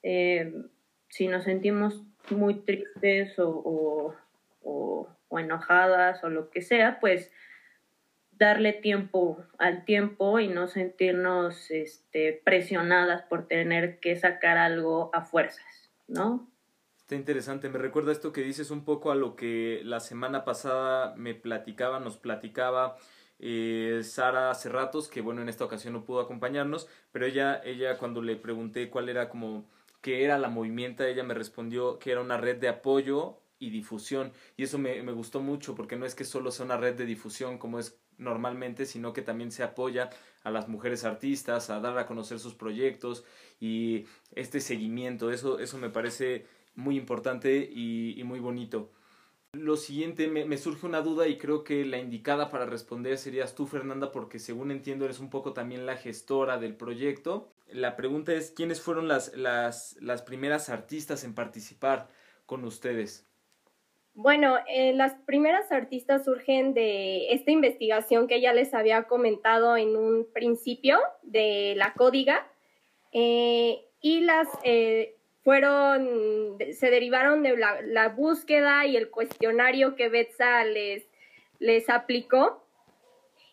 eh, 0.03 0.53
si 1.07 1.27
nos 1.27 1.45
sentimos 1.45 2.03
muy 2.29 2.55
tristes 2.55 3.39
o, 3.39 3.49
o, 3.49 4.15
o, 4.61 5.07
o 5.29 5.39
enojadas 5.39 6.23
o 6.23 6.29
lo 6.29 6.49
que 6.49 6.61
sea, 6.61 6.99
pues 6.99 7.31
darle 8.33 8.73
tiempo 8.73 9.43
al 9.57 9.85
tiempo 9.85 10.39
y 10.39 10.49
no 10.49 10.67
sentirnos 10.67 11.71
este, 11.71 12.41
presionadas 12.43 13.21
por 13.23 13.47
tener 13.47 13.99
que 13.99 14.17
sacar 14.17 14.57
algo 14.57 15.11
a 15.13 15.21
fuerzas, 15.21 15.89
¿no? 16.07 16.52
Está 17.03 17.15
interesante, 17.15 17.67
me 17.67 17.79
recuerda 17.79 18.13
esto 18.13 18.31
que 18.31 18.43
dices 18.43 18.71
un 18.71 18.85
poco 18.85 19.11
a 19.11 19.15
lo 19.15 19.35
que 19.35 19.81
la 19.83 19.99
semana 19.99 20.45
pasada 20.45 21.13
me 21.17 21.35
platicaba, 21.35 21.99
nos 21.99 22.15
platicaba 22.15 22.95
eh, 23.39 23.99
Sara 24.05 24.55
Cerratos, 24.55 25.09
que 25.09 25.19
bueno, 25.19 25.41
en 25.41 25.49
esta 25.49 25.65
ocasión 25.65 25.91
no 25.91 26.05
pudo 26.05 26.21
acompañarnos, 26.21 26.87
pero 27.11 27.25
ella, 27.25 27.61
ella 27.65 27.97
cuando 27.97 28.21
le 28.21 28.37
pregunté 28.37 28.89
cuál 28.89 29.09
era 29.09 29.27
como, 29.27 29.69
qué 29.99 30.23
era 30.23 30.39
la 30.39 30.47
movimienta, 30.47 31.05
ella 31.05 31.23
me 31.25 31.33
respondió 31.33 31.99
que 31.99 32.13
era 32.13 32.21
una 32.21 32.37
red 32.37 32.55
de 32.55 32.69
apoyo 32.69 33.41
y 33.59 33.69
difusión, 33.69 34.31
y 34.55 34.63
eso 34.63 34.77
me, 34.77 35.03
me 35.03 35.11
gustó 35.11 35.41
mucho, 35.41 35.75
porque 35.75 35.97
no 35.97 36.05
es 36.05 36.15
que 36.15 36.23
solo 36.23 36.51
sea 36.51 36.65
una 36.65 36.77
red 36.77 36.95
de 36.95 37.05
difusión, 37.05 37.57
como 37.57 37.79
es 37.79 37.99
normalmente, 38.17 38.85
sino 38.85 39.11
que 39.11 39.21
también 39.21 39.51
se 39.51 39.63
apoya 39.63 40.09
a 40.43 40.51
las 40.51 40.69
mujeres 40.69 41.03
artistas, 41.03 41.69
a 41.69 41.81
dar 41.81 41.97
a 41.97 42.05
conocer 42.05 42.39
sus 42.39 42.55
proyectos 42.55 43.25
y 43.59 44.05
este 44.35 44.61
seguimiento. 44.61 45.31
Eso, 45.31 45.59
eso 45.59 45.77
me 45.77 45.89
parece 45.89 46.45
muy 46.75 46.97
importante 46.97 47.69
y, 47.71 48.21
muy 48.23 48.39
bonito. 48.39 48.91
Lo 49.53 49.77
siguiente, 49.77 50.27
me, 50.27 50.45
me, 50.45 50.57
surge 50.57 50.87
una 50.87 51.01
duda 51.01 51.27
y 51.27 51.37
creo 51.37 51.63
que 51.63 51.85
la 51.85 51.99
indicada 51.99 52.49
para 52.49 52.65
responder 52.65 53.17
serías 53.17 53.53
tú, 53.53 53.67
Fernanda, 53.67 54.11
porque 54.11 54.39
según 54.39 54.71
entiendo 54.71 55.05
eres 55.05 55.19
un 55.19 55.29
poco 55.29 55.53
también 55.53 55.85
la 55.85 55.95
gestora 55.95 56.57
del 56.57 56.75
proyecto. 56.75 57.53
La 57.67 57.95
pregunta 57.95 58.33
es, 58.33 58.51
¿quiénes 58.51 58.81
fueron 58.81 59.07
las, 59.07 59.35
las, 59.35 59.95
las 60.01 60.23
primeras 60.23 60.69
artistas 60.69 61.23
en 61.23 61.35
participar 61.35 62.09
con 62.45 62.65
ustedes? 62.65 63.27
Bueno, 64.15 64.57
eh, 64.67 64.93
las 64.93 65.13
primeras 65.25 65.71
artistas 65.71 66.23
surgen 66.25 66.75
de 66.75 67.33
esta 67.33 67.49
investigación 67.49 68.27
que 68.27 68.41
ya 68.41 68.53
les 68.53 68.73
había 68.75 69.03
comentado 69.03 69.75
en 69.75 69.95
un 69.95 70.27
principio 70.31 70.99
de 71.23 71.73
la 71.77 71.93
códiga 71.93 72.47
eh, 73.11 73.87
y 74.01 74.21
las 74.21 74.47
eh, 74.63 75.15
fueron, 75.43 76.57
se 76.73 76.89
derivaron 76.89 77.43
de 77.43 77.57
la, 77.57 78.09
búsqueda 78.09 78.85
y 78.85 78.95
el 78.95 79.09
cuestionario 79.09 79.95
que 79.95 80.09
Betsa 80.09 80.63
les, 80.63 81.07
les 81.59 81.89
aplicó. 81.89 82.63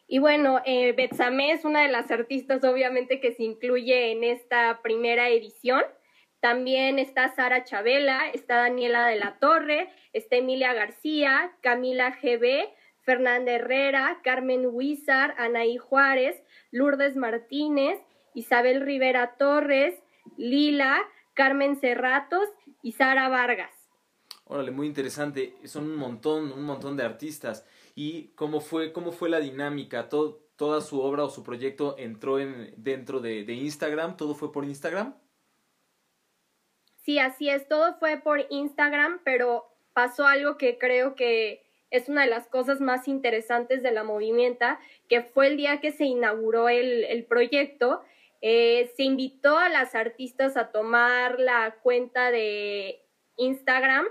Y 0.06 0.18
bueno, 0.18 0.61
eh, 0.64 0.92
Betsamé 0.92 1.52
es 1.52 1.64
una 1.64 1.82
de 1.82 1.88
las 1.88 2.11
artistas 2.11 2.64
obviamente 2.64 3.20
que 3.20 3.32
se 3.32 3.44
incluye 3.44 4.12
en 4.12 4.25
esta 4.25 4.80
primera 4.82 5.28
edición. 5.28 5.82
También 6.40 6.99
está 6.99 7.35
Sara 7.35 7.64
Chabela, 7.64 8.30
está 8.30 8.56
Daniela 8.56 9.06
de 9.06 9.16
la 9.16 9.38
Torre, 9.38 9.88
está 10.12 10.37
Emilia 10.37 10.73
García, 10.73 11.52
Camila 11.61 12.16
GB, 12.23 12.70
Fernanda 13.02 13.52
Herrera, 13.52 14.20
Carmen 14.23 14.66
Huizar, 14.66 15.35
Anaí 15.38 15.76
Juárez, 15.76 16.42
Lourdes 16.70 17.16
Martínez, 17.16 17.99
Isabel 18.35 18.80
Rivera 18.80 19.35
Torres, 19.38 19.94
Lila, 20.37 21.02
Carmen 21.34 21.76
Cerratos 21.76 22.49
y 22.82 22.92
Sara 22.92 23.28
Vargas. 23.28 23.75
Órale, 24.44 24.70
muy 24.70 24.87
interesante. 24.87 25.54
Son 25.64 25.84
un 25.84 25.96
montón, 25.96 26.52
un 26.52 26.64
montón 26.64 26.96
de 26.96 27.04
artistas. 27.04 27.66
¿Y 27.94 28.28
cómo 28.34 28.60
fue, 28.60 28.92
cómo 28.92 29.12
fue 29.12 29.28
la 29.28 29.40
dinámica? 29.40 30.08
¿Toda 30.08 30.80
su 30.80 31.00
obra 31.00 31.25
o 31.25 31.30
su 31.30 31.42
proyecto 31.42 31.96
entró 31.99 32.38
en, 32.38 32.75
dentro 32.76 33.20
de 33.20 33.52
Instagram? 33.52 34.16
¿Todo 34.16 34.34
fue 34.34 34.52
por 34.52 34.64
Instagram? 34.64 35.14
Sí, 37.02 37.18
así 37.18 37.49
es, 37.49 37.66
todo 37.66 37.94
fue 37.99 38.18
por 38.18 38.46
Instagram, 38.50 39.20
pero 39.25 39.64
pasó 39.92 40.26
algo 40.26 40.56
que 40.58 40.78
creo 40.78 41.14
que 41.14 41.64
es 41.90 42.08
una 42.08 42.22
de 42.22 42.30
las 42.30 42.46
cosas 42.46 42.80
más 42.80 43.08
interesantes 43.08 43.82
de 43.82 43.90
la 43.90 44.04
movimienta, 44.04 44.78
que 45.08 45.22
fue 45.22 45.49
el 45.49 45.56
día 45.56 45.80
que 45.80 45.92
se 45.92 46.04
inauguró 46.04 46.68
el, 46.68 47.25
proyecto. 47.28 48.02
Eh, 48.40 48.92
se 48.97 49.02
invitó 49.02 49.59
a 49.59 49.68
las 49.68 49.94
artistas 49.94 50.56
a 50.56 50.73
tomar 50.73 51.38
la 51.38 51.76
cuenta 51.82 52.30
de 52.30 53.02
Instagram 53.37 54.06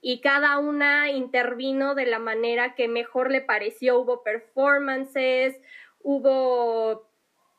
y 0.00 0.20
cada 0.20 0.58
una 0.58 1.10
intervino 1.10 1.94
de 1.94 2.06
la 2.06 2.18
manera 2.18 2.74
que 2.74 2.88
mejor 2.88 3.30
le 3.30 3.40
pareció. 3.40 3.98
Hubo 4.00 4.22
performances, 4.22 5.60
hubo, 6.00 7.08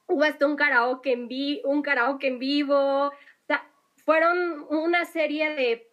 hubo 0.07 0.23
hasta 0.23 0.45
un 0.45 0.55
karaoke 0.55 1.11
en, 1.11 1.29
un 1.65 1.81
karaoke 1.81 2.27
en 2.27 2.39
vivo, 2.39 3.11
fueron 4.05 4.65
una 4.69 5.05
serie 5.05 5.55
de, 5.55 5.89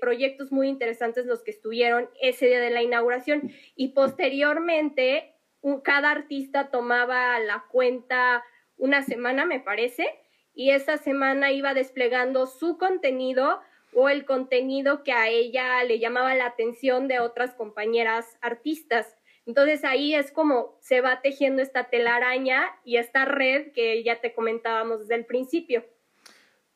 proyectos 0.00 0.50
muy 0.50 0.68
interesantes 0.68 1.26
los 1.26 1.42
que 1.42 1.50
estuvieron 1.50 2.08
ese 2.22 2.46
día 2.46 2.60
de 2.60 2.70
la 2.70 2.82
inauguración 2.82 3.52
y 3.76 3.88
posteriormente 3.88 5.34
cada 5.82 6.10
artista 6.10 6.70
tomaba 6.70 7.38
la 7.40 7.66
cuenta 7.70 8.42
una 8.76 9.02
semana, 9.02 9.46
me 9.46 9.60
parece, 9.60 10.06
y 10.54 10.70
esa 10.70 10.98
semana 10.98 11.52
iba 11.52 11.74
desplegando 11.74 12.46
su 12.46 12.78
contenido 12.78 13.60
o 13.92 14.08
el 14.08 14.24
contenido 14.24 15.02
que 15.02 15.12
a 15.12 15.28
ella 15.28 15.82
le 15.84 15.98
llamaba 15.98 16.34
la 16.34 16.46
atención 16.46 17.08
de 17.08 17.20
otras 17.20 17.54
compañeras 17.54 18.36
artistas. 18.40 19.16
Entonces 19.46 19.84
ahí 19.84 20.14
es 20.14 20.32
como 20.32 20.78
se 20.80 21.00
va 21.00 21.20
tejiendo 21.20 21.62
esta 21.62 21.84
telaraña 21.84 22.64
y 22.84 22.96
esta 22.96 23.24
red 23.24 23.72
que 23.72 24.02
ya 24.02 24.20
te 24.20 24.32
comentábamos 24.32 25.00
desde 25.00 25.16
el 25.16 25.26
principio. 25.26 25.84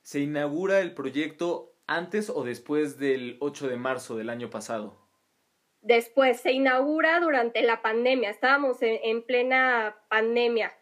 ¿Se 0.02 0.20
inaugura 0.20 0.80
el 0.80 0.94
proyecto 0.94 1.74
antes 1.86 2.30
o 2.30 2.44
después 2.44 2.98
del 2.98 3.36
8 3.40 3.68
de 3.68 3.76
marzo 3.76 4.16
del 4.16 4.30
año 4.30 4.50
pasado? 4.50 5.08
Después, 5.80 6.40
se 6.40 6.52
inaugura 6.52 7.20
durante 7.20 7.62
la 7.62 7.82
pandemia, 7.82 8.30
estábamos 8.30 8.78
en, 8.80 9.22
plena 9.22 9.96
pandemia. 10.08 10.72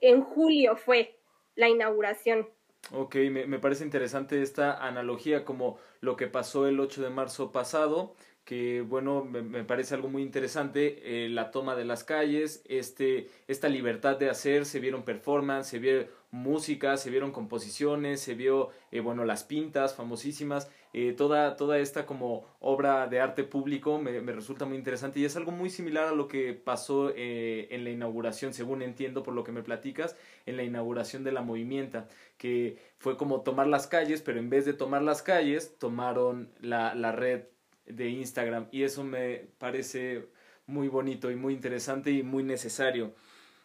En 0.00 0.22
julio 0.22 0.76
fue 0.76 1.18
la 1.54 1.68
inauguración. 1.68 2.48
Ok, 2.92 3.16
me, 3.30 3.46
me, 3.46 3.58
parece 3.58 3.84
interesante 3.84 4.42
esta 4.42 4.86
analogía 4.86 5.44
como 5.44 5.78
lo 6.00 6.16
que 6.16 6.28
pasó 6.28 6.68
el 6.68 6.78
8 6.78 7.02
de 7.02 7.10
marzo 7.10 7.50
pasado, 7.50 8.14
que 8.46 8.80
bueno, 8.80 9.24
me, 9.24 9.64
parece 9.64 9.96
algo 9.96 10.08
muy 10.08 10.22
interesante, 10.22 11.24
eh, 11.24 11.28
la 11.28 11.50
toma 11.50 11.74
de 11.74 11.84
las 11.84 12.04
calles, 12.04 12.62
este, 12.68 13.28
esta 13.48 13.68
libertad 13.68 14.16
de 14.18 14.30
hacer, 14.30 14.66
se 14.66 14.78
vieron 14.78 15.02
performance, 15.02 15.66
se 15.66 15.80
vio 15.80 16.06
música, 16.30 16.96
se 16.96 17.10
vieron 17.10 17.32
composiciones, 17.32 18.20
se 18.20 18.34
vio, 18.34 18.70
eh, 18.92 19.00
bueno, 19.00 19.24
las 19.24 19.42
pintas 19.42 19.96
famosísimas, 19.96 20.70
eh, 20.92 21.12
toda, 21.12 21.56
toda 21.56 21.80
esta 21.80 22.06
como 22.06 22.46
obra 22.60 23.08
de 23.08 23.18
arte 23.18 23.42
público 23.42 23.98
me, 23.98 24.20
me, 24.20 24.30
resulta 24.30 24.64
muy 24.64 24.76
interesante 24.76 25.18
y 25.18 25.24
es 25.24 25.36
algo 25.36 25.50
muy 25.50 25.68
similar 25.68 26.06
a 26.06 26.12
lo 26.12 26.28
que 26.28 26.54
pasó 26.54 27.12
en 27.16 27.82
la 27.82 27.90
inauguración, 27.90 28.54
según 28.54 28.80
entiendo 28.80 29.24
por 29.24 29.34
lo 29.34 29.42
que 29.42 29.50
me 29.50 29.64
platicas, 29.64 30.14
en 30.46 30.56
la 30.56 30.62
inauguración 30.62 31.24
de 31.24 31.32
la 31.32 31.42
movimienta, 31.42 32.06
que 32.38 32.78
fue 32.98 33.16
como 33.16 33.40
tomar 33.40 33.66
las 33.66 33.88
calles, 33.88 34.22
pero 34.22 34.38
en 34.38 34.50
vez 34.50 34.64
de 34.64 34.72
tomar 34.72 35.02
las 35.02 35.22
calles, 35.22 35.76
tomaron 35.78 36.52
la, 36.60 36.94
la 36.94 37.10
red 37.10 37.42
de 37.86 38.08
Instagram 38.08 38.68
y 38.70 38.82
eso 38.82 39.04
me 39.04 39.48
parece 39.58 40.28
muy 40.66 40.88
bonito 40.88 41.30
y 41.30 41.36
muy 41.36 41.54
interesante 41.54 42.10
y 42.10 42.22
muy 42.22 42.42
necesario. 42.42 43.14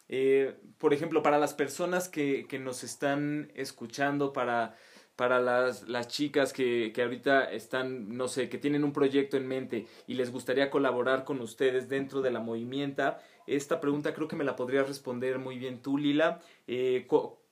Eh, 0.08 0.56
por 0.78 0.92
ejemplo, 0.92 1.22
para 1.22 1.38
las 1.38 1.54
personas 1.54 2.08
que, 2.08 2.46
que 2.48 2.58
nos 2.58 2.84
están 2.84 3.50
escuchando, 3.54 4.32
para, 4.32 4.76
para 5.16 5.40
las, 5.40 5.88
las 5.88 6.08
chicas 6.08 6.52
que, 6.52 6.92
que, 6.94 7.02
ahorita 7.02 7.50
están, 7.50 8.16
no 8.16 8.28
sé, 8.28 8.48
que 8.48 8.58
tienen 8.58 8.84
un 8.84 8.92
proyecto 8.92 9.36
en 9.36 9.46
mente 9.46 9.86
y 10.06 10.14
les 10.14 10.30
gustaría 10.30 10.70
colaborar 10.70 11.24
con 11.24 11.40
ustedes 11.40 11.88
dentro 11.88 12.20
de 12.20 12.30
la 12.30 12.40
movimienta, 12.40 13.20
esta 13.46 13.80
pregunta 13.80 14.14
creo 14.14 14.28
que 14.28 14.36
me 14.36 14.44
la 14.44 14.56
podrías 14.56 14.86
responder 14.86 15.38
muy 15.38 15.58
bien 15.58 15.82
tú, 15.82 15.98
Lila. 15.98 16.40
Eh, 16.66 17.06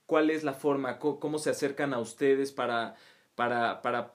¿Cuál 0.07 0.31
es 0.31 0.45
la 0.45 0.55
forma? 0.55 0.99
¿Cómo, 0.99 1.39
se 1.39 1.51
acercan 1.51 1.95
a 1.95 2.01
ustedes 2.01 2.53
para, 2.53 2.97
para, 3.35 3.83
para 3.83 4.15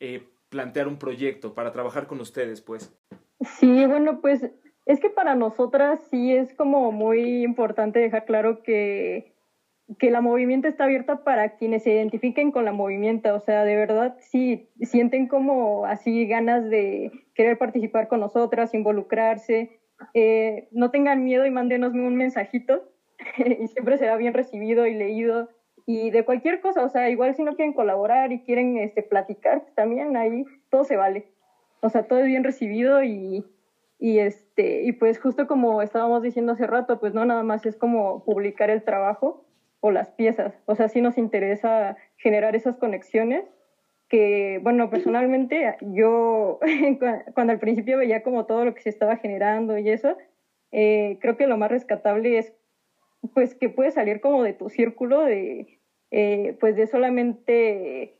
eh, 0.00 0.28
plantear 0.48 0.88
un 0.88 0.98
proyecto, 0.98 1.54
para 1.54 1.72
trabajar 1.72 2.06
con 2.06 2.20
ustedes, 2.20 2.60
pues? 2.60 2.96
Sí, 3.58 3.86
bueno, 3.86 4.20
pues 4.20 4.50
es 4.86 5.00
que 5.00 5.10
para 5.10 5.34
nosotras 5.34 6.00
sí 6.10 6.32
es 6.32 6.54
como 6.54 6.92
muy 6.92 7.44
importante 7.44 7.98
dejar 7.98 8.24
claro 8.24 8.62
que, 8.62 9.34
que 9.98 10.10
la 10.10 10.20
movimiento 10.20 10.68
está 10.68 10.84
abierta 10.84 11.24
para 11.24 11.56
quienes 11.56 11.82
se 11.82 11.92
identifiquen 11.92 12.50
con 12.50 12.64
la 12.64 12.72
movimiento, 12.72 13.34
o 13.34 13.40
sea, 13.40 13.64
de 13.64 13.76
verdad 13.76 14.16
sí 14.20 14.70
sienten 14.80 15.28
como 15.28 15.84
así 15.86 16.26
ganas 16.26 16.68
de 16.68 17.12
querer 17.34 17.58
participar 17.58 18.08
con 18.08 18.20
nosotras, 18.20 18.74
involucrarse, 18.74 19.78
eh, 20.14 20.68
no 20.70 20.90
tengan 20.90 21.24
miedo 21.24 21.46
y 21.46 21.50
mándenos 21.50 21.92
un 21.92 22.16
mensajito. 22.16 22.90
Y 23.60 23.66
siempre 23.66 23.98
será 23.98 24.16
bien 24.16 24.32
recibido 24.32 24.86
y 24.86 24.94
leído 24.94 25.48
y 25.90 26.10
de 26.10 26.22
cualquier 26.22 26.60
cosa, 26.60 26.84
o 26.84 26.88
sea, 26.90 27.08
igual 27.08 27.34
si 27.34 27.42
no 27.42 27.56
quieren 27.56 27.72
colaborar 27.72 28.30
y 28.30 28.40
quieren 28.40 28.76
este, 28.76 29.02
platicar, 29.02 29.64
también 29.74 30.18
ahí 30.18 30.44
todo 30.68 30.84
se 30.84 30.98
vale. 30.98 31.32
O 31.80 31.88
sea, 31.88 32.02
todo 32.02 32.18
es 32.18 32.26
bien 32.26 32.44
recibido 32.44 33.02
y, 33.02 33.46
y, 33.98 34.18
este, 34.18 34.82
y 34.82 34.92
pues 34.92 35.18
justo 35.18 35.46
como 35.46 35.80
estábamos 35.80 36.22
diciendo 36.22 36.52
hace 36.52 36.66
rato, 36.66 37.00
pues 37.00 37.14
no 37.14 37.24
nada 37.24 37.42
más 37.42 37.64
es 37.64 37.74
como 37.74 38.22
publicar 38.22 38.68
el 38.68 38.82
trabajo 38.82 39.46
o 39.80 39.90
las 39.90 40.10
piezas, 40.10 40.60
o 40.66 40.74
sea, 40.74 40.88
sí 40.88 41.00
nos 41.00 41.16
interesa 41.16 41.96
generar 42.18 42.54
esas 42.54 42.76
conexiones 42.76 43.46
que, 44.10 44.60
bueno, 44.62 44.90
personalmente 44.90 45.74
yo 45.80 46.60
cuando 47.34 47.52
al 47.54 47.60
principio 47.60 47.96
veía 47.96 48.22
como 48.22 48.44
todo 48.44 48.66
lo 48.66 48.74
que 48.74 48.82
se 48.82 48.90
estaba 48.90 49.16
generando 49.16 49.78
y 49.78 49.88
eso, 49.88 50.18
eh, 50.70 51.16
creo 51.22 51.38
que 51.38 51.46
lo 51.46 51.56
más 51.56 51.70
rescatable 51.70 52.36
es 52.36 52.52
pues 53.32 53.54
que 53.54 53.70
puede 53.70 53.90
salir 53.90 54.20
como 54.20 54.42
de 54.42 54.52
tu 54.52 54.68
círculo 54.68 55.22
de, 55.22 55.77
eh, 56.10 56.56
pues 56.60 56.76
de 56.76 56.86
solamente 56.86 58.14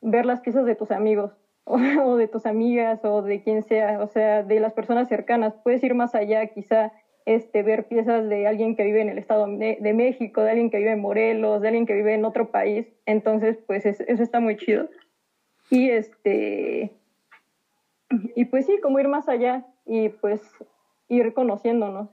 ver 0.00 0.26
las 0.26 0.40
piezas 0.40 0.64
de 0.66 0.74
tus 0.74 0.90
amigos 0.90 1.32
o, 1.64 2.16
de 2.16 2.28
tus 2.28 2.46
amigas 2.46 3.04
o 3.04 3.22
de 3.22 3.42
quien 3.42 3.62
sea, 3.62 4.00
o 4.02 4.06
sea, 4.06 4.42
de 4.42 4.60
las 4.60 4.72
personas 4.72 5.08
cercanas. 5.08 5.54
Puedes 5.62 5.82
ir 5.82 5.94
más 5.94 6.14
allá, 6.14 6.46
quizá 6.48 6.92
este, 7.24 7.62
ver 7.62 7.86
piezas 7.86 8.28
de 8.28 8.46
alguien 8.46 8.74
que 8.76 8.84
vive 8.84 9.00
en 9.00 9.08
el 9.08 9.18
Estado 9.18 9.46
de, 9.46 9.92
México, 9.94 10.42
de 10.42 10.50
alguien 10.50 10.70
que 10.70 10.78
vive 10.78 10.92
en 10.92 11.00
Morelos, 11.00 11.60
de 11.60 11.68
alguien 11.68 11.86
que 11.86 11.94
vive 11.94 12.14
en 12.14 12.24
otro 12.24 12.50
país. 12.50 12.86
Entonces, 13.06 13.58
pues 13.66 13.86
eso 13.86 14.22
está 14.22 14.40
muy 14.40 14.56
chido. 14.56 14.88
Y 15.70 15.88
este 15.90 16.92
y 18.34 18.44
pues 18.46 18.66
sí, 18.66 18.78
como 18.80 19.00
ir 19.00 19.08
más 19.08 19.28
allá 19.28 19.66
y 19.86 20.08
pues 20.08 20.40
ir 21.08 21.32
conociéndonos. 21.34 22.08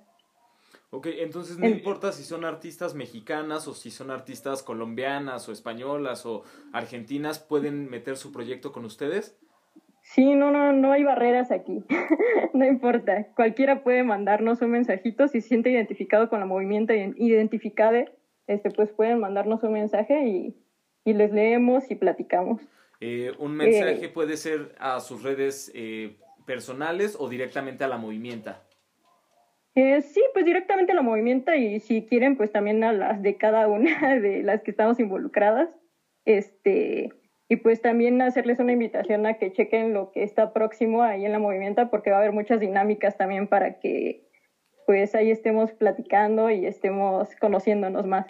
Ok, 0.91 1.08
entonces 1.19 1.60
no 1.60 1.67
importa 1.67 2.12
si 2.12 2.23
son 2.23 2.45
artistas 2.45 2.95
mexicanas 2.95 3.67
o 3.67 3.75
si 3.75 3.91
son 3.91 4.10
artistas 4.10 4.63
colombianas 4.63 5.47
o 5.47 5.52
españolas 5.52 6.25
o 6.25 6.43
argentinas, 6.73 7.38
¿pueden 7.38 7.89
meter 7.89 8.17
su 8.17 8.32
proyecto 8.32 8.71
con 8.71 8.86
ustedes? 8.86 9.38
Sí, 10.02 10.34
no, 10.34 10.49
no, 10.49 10.73
no 10.73 10.91
hay 10.91 11.04
barreras 11.04 11.52
aquí. 11.52 11.84
no 12.54 12.65
importa. 12.65 13.28
Cualquiera 13.36 13.84
puede 13.84 14.04
mandarnos 14.04 14.62
un 14.63 14.71
mensajito 14.71 15.28
si 15.28 15.41
se 15.41 15.49
siente 15.49 15.69
identificado 15.69 16.30
con 16.30 16.39
la 16.39 16.47
movimiento 16.47 16.93
identificada, 16.93 18.06
este, 18.47 18.71
pues 18.71 18.89
pueden 18.89 19.19
mandarnos 19.19 19.62
un 19.62 19.73
mensaje 19.73 20.28
y, 20.28 20.56
les 21.06 21.32
leemos 21.32 21.89
y 21.89 21.95
platicamos. 21.95 22.62
Eh, 22.99 23.32
un 23.39 23.56
mensaje 23.56 24.06
eh, 24.06 24.10
puede 24.10 24.38
ser 24.38 24.75
a 24.80 24.99
sus 24.99 25.23
redes 25.23 25.71
eh, 25.73 26.17
personales 26.45 27.15
o 27.19 27.30
directamente 27.30 27.84
a 27.84 27.88
la 27.88 27.97
movimiento. 27.97 28.56
Eh, 29.75 30.01
sí, 30.01 30.21
pues 30.34 30.45
directamente 30.45 30.93
la 30.93 31.01
movimiento 31.01 31.53
y 31.53 31.79
si 31.79 32.05
quieren, 32.05 32.36
pues 32.36 32.51
también 32.51 32.84
a 32.84 32.91
las 32.91 33.21
de 33.21 33.38
cada 33.38 33.67
una 33.67 34.15
de 34.19 34.43
las 34.43 34.62
que 34.62 34.71
estamos 34.71 34.99
involucradas. 34.99 35.69
Este, 36.25 37.10
y 37.47 37.55
pues 37.58 37.82
también 37.82 38.21
hacerles 38.21 38.60
una 38.60 38.73
invitación 38.73 39.25
a 39.25 39.36
que 39.36 39.51
chequen 39.51 39.93
lo 39.93 40.12
que 40.12 40.23
está 40.23 40.53
próximo 40.53 41.01
ahí 41.01 41.25
en 41.25 41.32
la 41.32 41.39
movimiento 41.39 41.89
porque 41.89 42.12
va 42.12 42.17
a 42.17 42.19
haber 42.19 42.34
muchas 42.34 42.60
dinámicas 42.60 43.17
también 43.17 43.47
para 43.47 43.79
que 43.79 44.27
pues 44.86 45.15
ahí 45.15 45.32
estemos 45.32 45.71
platicando 45.71 46.49
y 46.49 46.65
estemos 46.65 47.29
conociéndonos 47.39 48.05
más. 48.05 48.25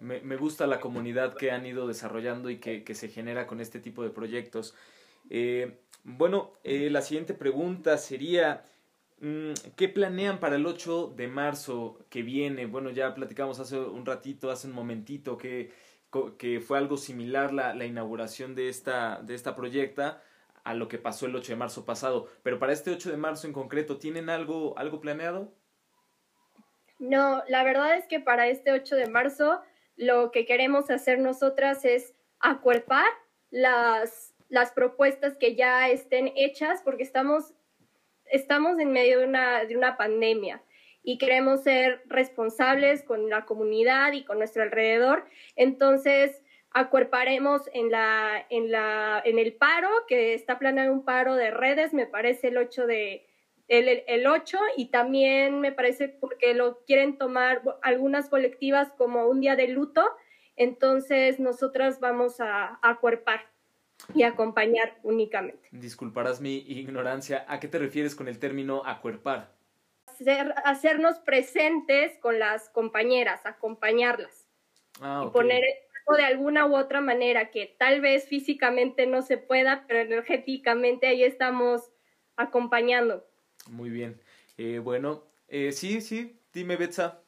Me, 0.00 0.20
me 0.20 0.36
gusta 0.36 0.66
la 0.66 0.80
comunidad 0.80 1.34
que 1.34 1.50
han 1.50 1.66
ido 1.66 1.88
desarrollando 1.88 2.50
y 2.50 2.58
que, 2.58 2.84
que 2.84 2.94
se 2.94 3.08
genera 3.08 3.46
con 3.46 3.60
este 3.60 3.80
tipo 3.80 4.02
de 4.02 4.10
proyectos. 4.10 4.74
Eh, 5.30 5.78
bueno, 6.04 6.52
eh, 6.64 6.90
la 6.90 7.02
siguiente 7.02 7.34
pregunta 7.34 7.98
sería, 7.98 8.62
¿Qué 9.76 9.88
planean 9.88 10.38
para 10.38 10.56
el 10.56 10.66
8 10.66 11.14
de 11.16 11.26
marzo 11.26 11.98
que 12.08 12.22
viene? 12.22 12.66
Bueno, 12.66 12.90
ya 12.90 13.14
platicamos 13.14 13.58
hace 13.58 13.78
un 13.78 14.06
ratito, 14.06 14.50
hace 14.50 14.68
un 14.68 14.74
momentito, 14.74 15.36
que, 15.36 15.72
que 16.38 16.60
fue 16.60 16.78
algo 16.78 16.96
similar 16.96 17.52
la, 17.52 17.74
la 17.74 17.84
inauguración 17.84 18.54
de 18.54 18.68
esta, 18.68 19.20
de 19.22 19.34
esta 19.34 19.56
proyecta 19.56 20.22
a 20.62 20.74
lo 20.74 20.86
que 20.86 20.98
pasó 20.98 21.26
el 21.26 21.34
8 21.34 21.52
de 21.52 21.56
marzo 21.56 21.84
pasado. 21.84 22.28
Pero 22.42 22.58
para 22.58 22.72
este 22.72 22.90
8 22.90 23.10
de 23.10 23.16
marzo 23.16 23.46
en 23.46 23.52
concreto, 23.52 23.98
¿tienen 23.98 24.28
algo, 24.30 24.78
algo 24.78 25.00
planeado? 25.00 25.52
No, 26.98 27.42
la 27.48 27.64
verdad 27.64 27.96
es 27.96 28.06
que 28.06 28.20
para 28.20 28.48
este 28.48 28.72
8 28.72 28.96
de 28.96 29.08
marzo 29.08 29.60
lo 29.96 30.30
que 30.30 30.46
queremos 30.46 30.90
hacer 30.90 31.18
nosotras 31.18 31.84
es 31.84 32.14
acuerpar 32.38 33.06
las, 33.50 34.34
las 34.48 34.70
propuestas 34.72 35.36
que 35.36 35.56
ya 35.56 35.88
estén 35.88 36.32
hechas, 36.36 36.82
porque 36.82 37.02
estamos 37.02 37.54
estamos 38.30 38.78
en 38.78 38.92
medio 38.92 39.20
de 39.20 39.26
una, 39.26 39.64
de 39.64 39.76
una 39.76 39.96
pandemia 39.96 40.62
y 41.02 41.18
queremos 41.18 41.62
ser 41.62 42.02
responsables 42.06 43.02
con 43.02 43.30
la 43.30 43.44
comunidad 43.44 44.12
y 44.12 44.24
con 44.24 44.38
nuestro 44.38 44.62
alrededor. 44.62 45.24
Entonces, 45.56 46.42
acuerparemos 46.70 47.62
en, 47.72 47.90
la, 47.90 48.44
en, 48.50 48.70
la, 48.70 49.22
en 49.24 49.38
el 49.38 49.54
paro, 49.54 49.88
que 50.06 50.34
está 50.34 50.58
planeado 50.58 50.92
un 50.92 51.04
paro 51.04 51.34
de 51.34 51.50
redes, 51.50 51.94
me 51.94 52.06
parece 52.06 52.48
el 52.48 52.58
8 52.58 52.86
de... 52.86 53.24
El, 53.68 54.02
el 54.06 54.26
8 54.26 54.58
y 54.78 54.86
también 54.86 55.60
me 55.60 55.72
parece 55.72 56.08
porque 56.08 56.54
lo 56.54 56.78
quieren 56.86 57.18
tomar 57.18 57.60
algunas 57.82 58.30
colectivas 58.30 58.90
como 58.96 59.26
un 59.26 59.42
día 59.42 59.56
de 59.56 59.68
luto, 59.68 60.02
entonces 60.56 61.38
nosotras 61.38 62.00
vamos 62.00 62.40
a, 62.40 62.78
a 62.80 62.90
acuerpar 62.90 63.42
y 64.14 64.22
acompañar 64.22 64.98
únicamente. 65.02 65.68
Disculparás 65.70 66.40
mi 66.40 66.56
ignorancia. 66.56 67.44
¿A 67.48 67.60
qué 67.60 67.68
te 67.68 67.78
refieres 67.78 68.14
con 68.14 68.28
el 68.28 68.38
término 68.38 68.82
acuerpar? 68.84 69.56
hacernos 70.64 71.20
presentes 71.20 72.18
con 72.18 72.40
las 72.40 72.70
compañeras, 72.70 73.46
acompañarlas. 73.46 74.48
Ah, 75.00 75.22
y 75.24 75.30
poner 75.30 75.62
de 76.16 76.24
alguna 76.24 76.66
u 76.66 76.76
otra 76.76 77.00
manera 77.00 77.50
que 77.50 77.76
tal 77.78 78.00
vez 78.00 78.26
físicamente 78.26 79.06
no 79.06 79.22
se 79.22 79.36
pueda, 79.36 79.84
pero 79.86 80.00
energéticamente 80.00 81.06
ahí 81.06 81.22
estamos 81.22 81.90
acompañando. 82.36 83.26
Muy 83.68 83.90
bien. 83.90 84.20
Eh, 84.56 84.78
bueno, 84.78 85.24
eh, 85.48 85.72
sí, 85.72 86.00
sí, 86.00 86.40
dime, 86.52 86.76
Betsa. 86.76 87.22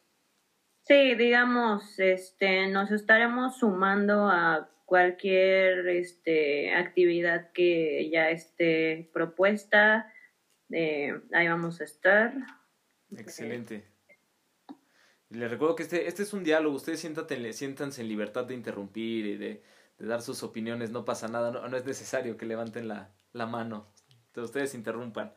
Sí, 0.85 1.15
digamos, 1.15 1.99
este, 1.99 2.67
nos 2.69 2.91
estaremos 2.91 3.59
sumando 3.59 4.29
a 4.29 4.69
cualquier 4.91 5.87
este, 5.87 6.75
actividad 6.75 7.53
que 7.53 8.11
ya 8.11 8.31
esté 8.31 9.09
propuesta, 9.13 10.13
eh, 10.69 11.15
ahí 11.33 11.47
vamos 11.47 11.81
a 11.81 11.85
estar. 11.85 12.35
Excelente. 13.17 13.85
Les 15.29 15.49
recuerdo 15.49 15.77
que 15.77 15.85
este, 15.85 16.09
este 16.09 16.25
es 16.25 16.33
un 16.33 16.43
diálogo, 16.43 16.75
ustedes 16.75 16.99
siéntate, 16.99 17.53
siéntanse 17.53 18.01
en 18.03 18.09
libertad 18.09 18.47
de 18.47 18.55
interrumpir 18.55 19.27
y 19.27 19.37
de, 19.37 19.63
dar 20.01 20.23
sus 20.23 20.43
opiniones, 20.43 20.91
no 20.91 21.05
pasa 21.05 21.29
nada, 21.29 21.53
no, 21.53 21.77
es 21.77 21.85
necesario 21.85 22.37
que 22.37 22.47
levanten 22.47 22.89
la, 22.89 23.15
mano, 23.33 23.95
ustedes 24.35 24.75
interrumpan. 24.75 25.33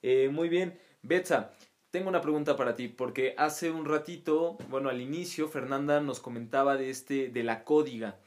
Eh, 0.00 0.30
muy 0.30 0.48
bien, 0.48 0.80
Betsa, 1.02 1.52
tengo 1.90 2.08
una 2.08 2.22
pregunta 2.22 2.56
para 2.56 2.74
ti, 2.74 2.88
porque 2.88 3.34
hace 3.36 3.70
un 3.70 3.84
ratito, 3.84 4.56
bueno, 4.70 4.88
al 4.88 5.02
inicio, 5.02 5.46
Fernanda 5.48 6.00
nos 6.00 6.20
comentaba 6.20 6.78
de 6.78 6.88
este, 6.88 7.28
de 7.28 7.42
la 7.42 7.64
códiga. 7.64 8.18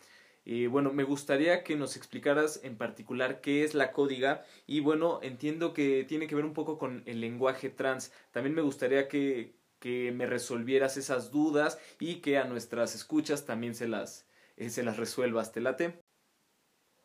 Eh, 0.50 0.68
bueno, 0.68 0.94
me 0.94 1.04
gustaría 1.04 1.62
que 1.62 1.76
nos 1.76 1.98
explicaras 1.98 2.62
en 2.64 2.78
particular 2.78 3.42
qué 3.42 3.66
es 3.66 3.76
la 3.76 3.92
códiga 3.92 4.46
y 4.66 4.80
bueno, 4.80 5.20
entiendo 5.22 5.74
que 5.74 6.06
tiene 6.06 6.26
que 6.26 6.36
ver 6.36 6.46
un 6.46 6.54
poco 6.54 6.78
con 6.78 7.04
el 7.06 7.20
lenguaje 7.20 7.70
trans. 7.70 8.14
También 8.32 8.56
me 8.56 8.62
gustaría 8.62 9.10
que, 9.10 9.58
que 9.80 10.14
me 10.14 10.26
resolvieras 10.26 10.96
esas 10.96 11.32
dudas 11.32 11.78
y 12.00 12.22
que 12.22 12.38
a 12.38 12.46
nuestras 12.46 12.96
escuchas 12.96 13.46
también 13.46 13.76
se 13.76 13.90
las, 13.90 14.26
eh, 14.56 14.70
se 14.70 14.84
las 14.84 14.96
resuelvas. 14.96 15.52
¿Te 15.52 15.60
late? 15.60 16.00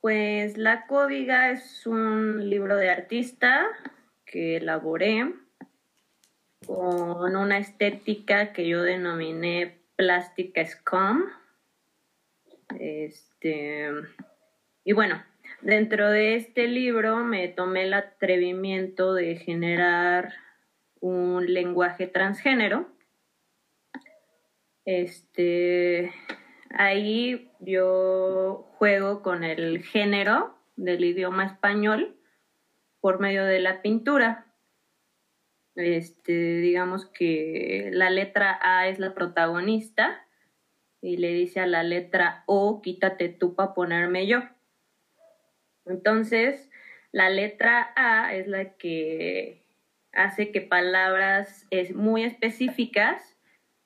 Pues 0.00 0.56
la 0.56 0.86
códiga 0.86 1.50
es 1.50 1.84
un 1.84 2.48
libro 2.48 2.76
de 2.76 2.90
artista 2.90 3.66
que 4.24 4.58
elaboré 4.58 5.34
con 6.64 7.34
una 7.34 7.58
estética 7.58 8.52
que 8.52 8.68
yo 8.68 8.82
denominé 8.82 9.82
plástica 9.96 10.64
scum. 10.64 11.24
Este, 12.78 13.90
y 14.84 14.92
bueno, 14.92 15.22
dentro 15.60 16.10
de 16.10 16.36
este 16.36 16.68
libro 16.68 17.18
me 17.18 17.48
tomé 17.48 17.84
el 17.84 17.94
atrevimiento 17.94 19.14
de 19.14 19.36
generar 19.36 20.32
un 21.00 21.52
lenguaje 21.52 22.06
transgénero. 22.06 22.88
Este, 24.84 26.12
ahí 26.70 27.50
yo 27.60 28.68
juego 28.76 29.22
con 29.22 29.44
el 29.44 29.82
género 29.82 30.56
del 30.76 31.04
idioma 31.04 31.44
español 31.46 32.16
por 33.00 33.20
medio 33.20 33.44
de 33.44 33.60
la 33.60 33.82
pintura. 33.82 34.46
Este, 35.74 36.58
digamos 36.58 37.06
que 37.06 37.90
la 37.92 38.10
letra 38.10 38.58
A 38.62 38.88
es 38.88 38.98
la 38.98 39.14
protagonista 39.14 40.26
y 41.02 41.16
le 41.16 41.34
dice 41.34 41.60
a 41.60 41.66
la 41.66 41.82
letra 41.82 42.44
O, 42.46 42.80
quítate 42.80 43.28
tú 43.28 43.54
para 43.54 43.74
ponerme 43.74 44.26
yo. 44.26 44.40
Entonces, 45.84 46.70
la 47.10 47.28
letra 47.28 47.92
A 47.96 48.34
es 48.34 48.46
la 48.46 48.76
que 48.76 49.60
hace 50.12 50.52
que 50.52 50.60
palabras 50.60 51.66
muy 51.94 52.22
específicas 52.22 53.36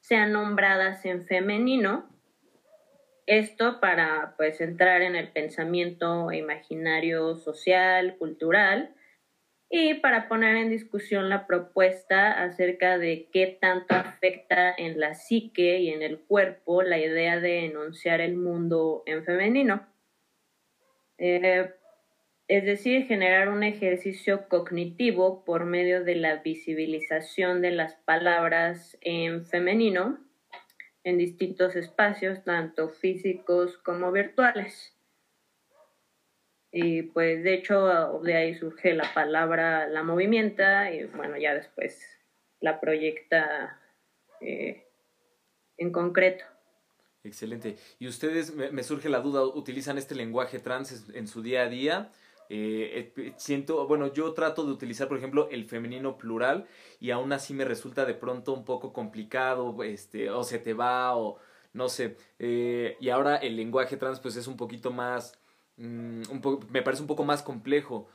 sean 0.01 0.33
nombradas 0.33 1.05
en 1.07 1.25
femenino. 1.25 2.09
Esto 3.25 3.81
para 3.81 4.35
pues 4.37 4.61
entrar 4.61 5.01
en 5.01 5.17
el 5.17 5.33
pensamiento 5.33 6.31
imaginario 6.33 7.35
social, 7.37 8.17
cultural 8.19 8.95
y 9.69 9.95
para 9.95 10.29
poner 10.29 10.57
en 10.57 10.71
discusión 10.71 11.29
la 11.29 11.47
propuesta 11.47 12.43
acerca 12.45 12.99
de 12.99 13.29
qué 13.33 13.59
tanto 13.61 13.95
afecta 13.95 14.73
en 14.77 15.01
la 15.01 15.15
psique 15.15 15.79
y 15.81 15.91
en 15.91 16.03
el 16.03 16.21
cuerpo 16.21 16.83
la 16.83 16.99
idea 16.99 17.41
de 17.41 17.65
enunciar 17.65 18.21
el 18.21 18.37
mundo 18.37 19.03
en 19.07 19.25
femenino. 19.25 19.87
Eh, 21.19 21.73
es 22.49 22.65
decir, 22.65 23.07
generar 23.07 23.49
un 23.49 23.65
ejercicio 23.65 24.49
cognitivo 24.49 25.45
por 25.45 25.65
medio 25.65 26.05
de 26.05 26.15
la 26.15 26.37
visibilización 26.37 27.61
de 27.61 27.73
las 27.73 27.95
palabras 27.95 28.97
en 29.01 29.45
femenino 29.45 30.21
en 31.03 31.19
distintos 31.19 31.77
espacios, 31.77 32.43
tanto 32.45 32.89
físicos 32.89 33.79
como 33.79 34.11
virtuales. 34.11 34.96
Y 36.79 37.05
pues 37.05 37.43
de 37.43 37.55
hecho 37.55 38.21
de 38.23 38.37
ahí 38.37 38.55
surge 38.55 38.93
la 38.93 39.11
palabra 39.15 39.89
la 39.89 40.03
movimienta 40.03 40.93
y 40.93 41.05
bueno, 41.05 41.39
ya 41.39 41.55
después 41.55 41.99
la 42.61 42.81
proyecta 42.81 43.81
eh, 44.43 44.87
en 45.79 45.91
concreto. 45.91 46.45
Excelente. 47.25 47.77
¿Y 47.99 48.09
ustedes, 48.09 48.55
me, 48.55 48.83
surge 48.83 49.09
la 49.09 49.21
duda, 49.21 49.43
utilizan 49.43 49.97
este 49.97 50.15
lenguaje 50.15 50.59
trans 50.59 51.09
en 51.15 51.27
su 51.27 51.41
día 51.41 51.63
a 51.63 51.69
día? 51.69 52.13
Eh, 52.51 53.13
eh, 53.17 53.33
siento, 53.39 53.87
bueno, 53.87 54.13
yo 54.13 54.35
trato 54.35 54.67
de 54.67 54.73
utilizar, 54.73 55.09
por 55.09 55.17
ejemplo, 55.17 55.49
el 55.51 55.65
femenino 55.65 56.19
plural 56.19 56.67
y 57.01 57.11
aún 57.11 57.33
así 57.33 57.55
me 57.55 57.65
resulta 57.65 58.05
de 58.05 58.13
pronto 58.13 58.53
un 58.53 58.67
poco 58.67 58.93
complicado, 58.93 59.83
este, 59.83 60.29
o 60.29 60.45
se 60.45 60.59
te 60.59 60.75
va, 60.75 61.17
o 61.17 61.39
no 61.73 61.89
sé. 61.89 62.19
Eh, 62.39 62.99
y 63.01 63.09
ahora 63.09 63.37
el 63.37 63.57
lenguaje 63.57 63.97
trans, 63.97 64.21
pues 64.21 64.37
es 64.37 64.47
un 64.47 64.59
poquito 64.59 64.91
más, 64.91 65.39
mm, 65.77 66.23
un 66.31 66.67
me 66.71 66.83
parece 66.83 67.03
un 67.03 67.09
poco 67.09 67.25
más 67.25 67.43
complejo. 67.43 68.09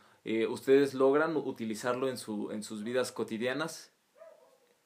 ¿Ustedes 0.50 0.94
logran 0.94 1.36
utilizarlo 1.36 2.08
en, 2.08 2.16
su, 2.16 2.52
en 2.52 2.62
sus 2.62 2.84
vidas 2.84 3.12
cotidianas? 3.12 3.92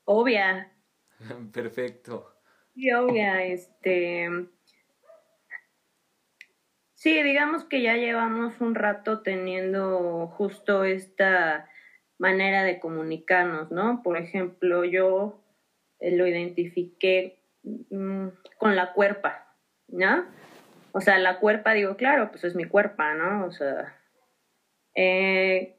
Obvia. 0.06 0.72
Perfecto. 1.52 2.34
Sí, 2.74 2.90
obvia, 2.94 3.44
este 3.44 4.30
Sí, 7.06 7.22
digamos 7.22 7.64
que 7.66 7.84
ya 7.84 7.98
llevamos 7.98 8.60
un 8.62 8.74
rato 8.74 9.22
teniendo 9.22 10.26
justo 10.26 10.86
esta 10.86 11.70
manera 12.18 12.64
de 12.64 12.80
comunicarnos, 12.80 13.70
¿no? 13.70 14.02
Por 14.02 14.18
ejemplo, 14.18 14.84
yo 14.86 15.40
eh, 16.00 16.18
lo 16.18 16.26
identifiqué 16.26 17.38
mm, 17.64 18.30
con 18.58 18.76
la 18.76 18.92
cuerpa, 18.94 19.56
¿no? 19.88 20.26
O 20.98 21.02
sea, 21.02 21.20
la 21.20 21.40
cuerpa, 21.40 21.74
digo, 21.74 21.98
claro, 21.98 22.32
pues 22.32 22.46
es 22.46 22.56
mi 22.56 22.64
cuerpa, 22.64 23.16
¿no? 23.16 23.46
O 23.46 23.52
sea, 23.52 24.00
eh, 24.96 25.76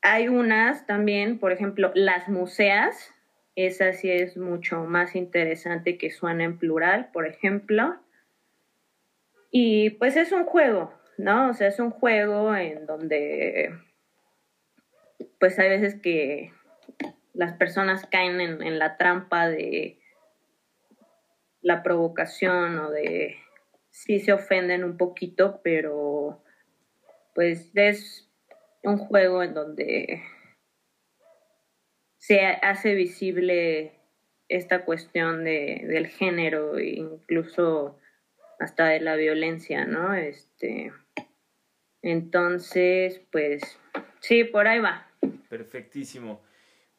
hay 0.00 0.28
unas 0.28 0.86
también, 0.86 1.38
por 1.38 1.52
ejemplo, 1.52 1.92
las 1.94 2.30
museas, 2.30 3.12
esa 3.56 3.92
sí 3.92 4.10
es 4.10 4.38
mucho 4.38 4.84
más 4.84 5.16
interesante 5.16 5.98
que 5.98 6.10
suena 6.10 6.44
en 6.44 6.56
plural, 6.56 7.10
por 7.12 7.26
ejemplo. 7.26 8.00
Y 9.50 9.90
pues 9.90 10.16
es 10.16 10.32
un 10.32 10.46
juego, 10.46 10.94
¿no? 11.18 11.50
O 11.50 11.52
sea, 11.52 11.68
es 11.68 11.78
un 11.78 11.90
juego 11.90 12.56
en 12.56 12.86
donde 12.86 13.78
pues 15.38 15.58
hay 15.58 15.68
veces 15.68 16.00
que 16.00 16.54
las 17.34 17.52
personas 17.58 18.06
caen 18.06 18.40
en, 18.40 18.78
la 18.78 18.96
trampa 18.96 19.50
de 19.50 19.98
la 21.60 21.82
provocación 21.82 22.78
o 22.78 22.90
de 22.90 23.36
sí 23.92 24.18
se 24.18 24.32
ofenden 24.32 24.82
un 24.82 24.96
poquito, 24.96 25.60
pero 25.62 26.42
pues 27.34 27.70
es 27.74 28.28
un 28.82 28.98
juego 28.98 29.42
en 29.42 29.54
donde 29.54 30.22
se 32.18 32.40
hace 32.40 32.94
visible 32.94 33.92
esta 34.48 34.84
cuestión 34.84 35.44
de, 35.44 35.84
del 35.86 36.08
género 36.08 36.80
incluso 36.80 37.98
hasta 38.58 38.86
de 38.88 39.00
la 39.00 39.16
violencia, 39.16 39.84
¿no? 39.84 40.14
Este, 40.14 40.92
entonces, 42.00 43.20
pues, 43.30 43.62
sí, 44.20 44.44
por 44.44 44.68
ahí 44.68 44.80
va. 44.80 45.08
Perfectísimo. 45.48 46.42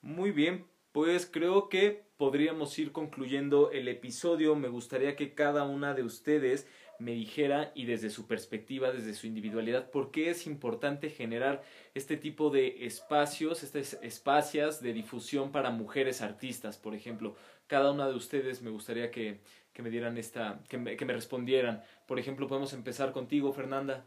Muy 0.01 0.31
bien, 0.31 0.65
pues 0.91 1.25
creo 1.25 1.69
que 1.69 2.03
podríamos 2.17 2.77
ir 2.79 2.91
concluyendo 2.91 3.71
el 3.71 3.87
episodio. 3.87 4.55
Me 4.55 4.67
gustaría 4.67 5.15
que 5.15 5.33
cada 5.33 5.63
una 5.63 5.93
de 5.93 6.03
ustedes 6.03 6.67
me 7.03 7.11
dijera 7.11 7.71
y 7.75 7.85
desde 7.85 8.09
su 8.09 8.27
perspectiva, 8.27 8.91
desde 8.91 9.13
su 9.13 9.27
individualidad, 9.27 9.91
por 9.91 10.09
qué 10.09 10.29
es 10.29 10.47
importante 10.47 11.09
generar 11.09 11.61
este 11.93 12.15
tipo 12.17 12.49
de 12.49 12.85
espacios, 12.85 13.61
estas 13.63 13.99
espacios 14.01 14.81
de 14.81 14.93
difusión 14.93 15.51
para 15.51 15.69
mujeres 15.69 16.21
artistas, 16.21 16.77
por 16.77 16.95
ejemplo. 16.95 17.35
Cada 17.67 17.91
una 17.91 18.07
de 18.07 18.15
ustedes 18.15 18.61
me 18.61 18.69
gustaría 18.69 19.11
que, 19.11 19.39
que 19.73 19.81
me 19.81 19.89
dieran 19.89 20.17
esta, 20.17 20.59
que 20.69 20.77
me, 20.77 20.95
que 20.95 21.05
me 21.05 21.13
respondieran. 21.13 21.83
Por 22.07 22.19
ejemplo, 22.19 22.47
podemos 22.47 22.73
empezar 22.73 23.11
contigo, 23.11 23.51
Fernanda. 23.51 24.05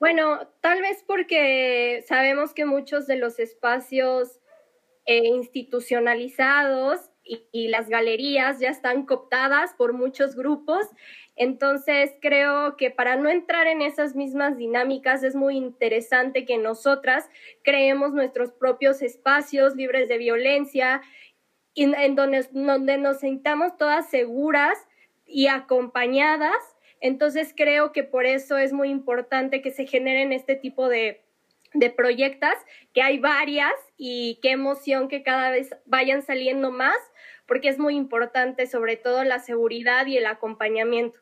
Bueno, 0.00 0.48
tal 0.60 0.80
vez 0.80 1.04
porque 1.06 2.04
sabemos 2.08 2.52
que 2.52 2.64
muchos 2.64 3.06
de 3.06 3.16
los 3.16 3.38
espacios 3.38 4.40
eh, 5.06 5.28
institucionalizados 5.28 7.11
y, 7.24 7.44
y, 7.52 7.68
las 7.68 7.88
galerías 7.88 8.58
ya 8.58 8.68
están 8.68 9.06
cooptadas 9.06 9.74
por 9.74 9.92
muchos 9.92 10.34
grupos. 10.34 10.86
Entonces, 11.36 12.12
creo 12.20 12.76
que 12.76 12.90
para 12.90 13.16
no 13.16 13.28
entrar 13.28 13.66
en 13.66 13.80
esas 13.80 14.14
mismas 14.14 14.56
dinámicas 14.56 15.22
es 15.22 15.34
muy 15.34 15.56
interesante 15.56 16.44
que 16.44 16.58
nosotras 16.58 17.28
creemos 17.62 18.12
nuestros 18.12 18.52
propios 18.52 19.02
espacios 19.02 19.76
libres 19.76 20.08
de 20.08 20.18
violencia 20.18 21.00
en 21.74 22.14
donde, 22.14 22.46
donde 22.52 22.98
nos 22.98 23.20
sintamos 23.20 23.76
todas 23.76 24.10
seguras 24.10 24.78
y 25.26 25.46
acompañadas. 25.46 26.56
Entonces 27.00 27.54
creo 27.56 27.92
que 27.92 28.04
por 28.04 28.26
eso 28.26 28.58
es 28.58 28.72
muy 28.72 28.88
importante 28.90 29.62
que 29.62 29.70
se 29.70 29.86
generen 29.86 30.32
este 30.32 30.54
tipo 30.54 30.88
de, 30.88 31.22
de 31.74 31.90
proyectos, 31.90 32.54
que 32.92 33.02
hay 33.02 33.18
varias 33.18 33.72
y 33.96 34.38
qué 34.42 34.50
emoción 34.50 35.08
que 35.08 35.22
cada 35.22 35.50
vez 35.50 35.70
vayan 35.86 36.22
saliendo 36.22 36.70
más, 36.70 36.96
porque 37.46 37.68
es 37.68 37.78
muy 37.78 37.96
importante 37.96 38.66
sobre 38.66 38.96
todo 38.96 39.24
la 39.24 39.38
seguridad 39.38 40.06
y 40.06 40.16
el 40.16 40.26
acompañamiento. 40.26 41.20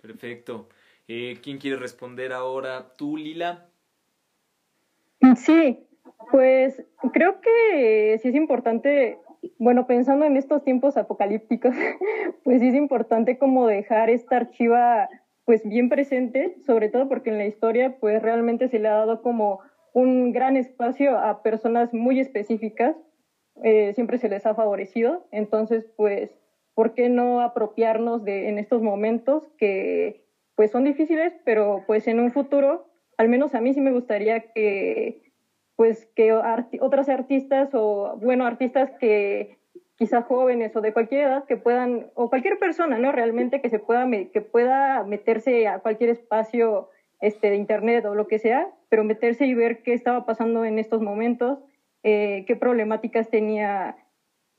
Perfecto. 0.00 0.68
Eh, 1.08 1.38
¿Quién 1.42 1.58
quiere 1.58 1.76
responder 1.76 2.32
ahora? 2.32 2.94
¿Tú, 2.96 3.16
Lila? 3.16 3.68
Sí, 5.36 5.86
pues 6.30 6.82
creo 7.12 7.40
que 7.40 8.18
sí 8.20 8.28
es 8.28 8.34
importante, 8.34 9.18
bueno, 9.58 9.86
pensando 9.86 10.24
en 10.24 10.36
estos 10.36 10.64
tiempos 10.64 10.96
apocalípticos, 10.96 11.74
pues 12.44 12.60
sí 12.60 12.68
es 12.68 12.74
importante 12.74 13.38
como 13.38 13.66
dejar 13.66 14.10
esta 14.10 14.36
archiva 14.36 15.08
pues 15.44 15.62
bien 15.64 15.88
presente, 15.88 16.56
sobre 16.64 16.88
todo 16.88 17.08
porque 17.08 17.30
en 17.30 17.38
la 17.38 17.46
historia 17.46 17.96
pues 17.98 18.22
realmente 18.22 18.68
se 18.68 18.78
le 18.78 18.88
ha 18.88 18.94
dado 18.94 19.22
como 19.22 19.60
un 19.92 20.32
gran 20.32 20.56
espacio 20.56 21.18
a 21.18 21.42
personas 21.42 21.92
muy 21.92 22.20
específicas, 22.20 22.96
eh, 23.62 23.92
siempre 23.94 24.18
se 24.18 24.28
les 24.28 24.46
ha 24.46 24.54
favorecido, 24.54 25.26
entonces 25.30 25.86
pues, 25.96 26.30
¿por 26.74 26.94
qué 26.94 27.08
no 27.08 27.40
apropiarnos 27.40 28.24
de 28.24 28.48
en 28.48 28.58
estos 28.58 28.82
momentos 28.82 29.48
que 29.58 30.22
pues 30.54 30.70
son 30.70 30.84
difíciles, 30.84 31.32
pero 31.44 31.82
pues 31.86 32.06
en 32.06 32.20
un 32.20 32.30
futuro, 32.30 32.86
al 33.16 33.28
menos 33.28 33.54
a 33.54 33.60
mí 33.60 33.72
sí 33.72 33.80
me 33.80 33.92
gustaría 33.92 34.52
que 34.52 35.22
pues 35.76 36.06
que 36.14 36.32
otras 36.32 37.08
artistas 37.08 37.70
o, 37.72 38.16
bueno, 38.22 38.46
artistas 38.46 38.90
que 39.00 39.58
quizá 39.96 40.22
jóvenes 40.22 40.74
o 40.76 40.80
de 40.80 40.92
cualquier 40.92 41.22
edad 41.22 41.44
que 41.44 41.56
puedan, 41.56 42.10
o 42.14 42.28
cualquier 42.28 42.58
persona, 42.58 42.98
¿no? 42.98 43.12
Realmente 43.12 43.60
que 43.60 43.68
se 43.68 43.78
pueda, 43.78 44.08
que 44.32 44.40
pueda 44.40 45.02
meterse 45.04 45.66
a 45.66 45.78
cualquier 45.80 46.10
espacio 46.10 46.88
este, 47.20 47.50
de 47.50 47.56
internet 47.56 48.04
o 48.04 48.14
lo 48.14 48.26
que 48.26 48.38
sea, 48.38 48.68
pero 48.88 49.04
meterse 49.04 49.46
y 49.46 49.54
ver 49.54 49.82
qué 49.82 49.94
estaba 49.94 50.26
pasando 50.26 50.64
en 50.64 50.78
estos 50.78 51.00
momentos, 51.00 51.58
eh, 52.02 52.44
qué 52.46 52.56
problemáticas 52.56 53.30
tenía 53.30 53.96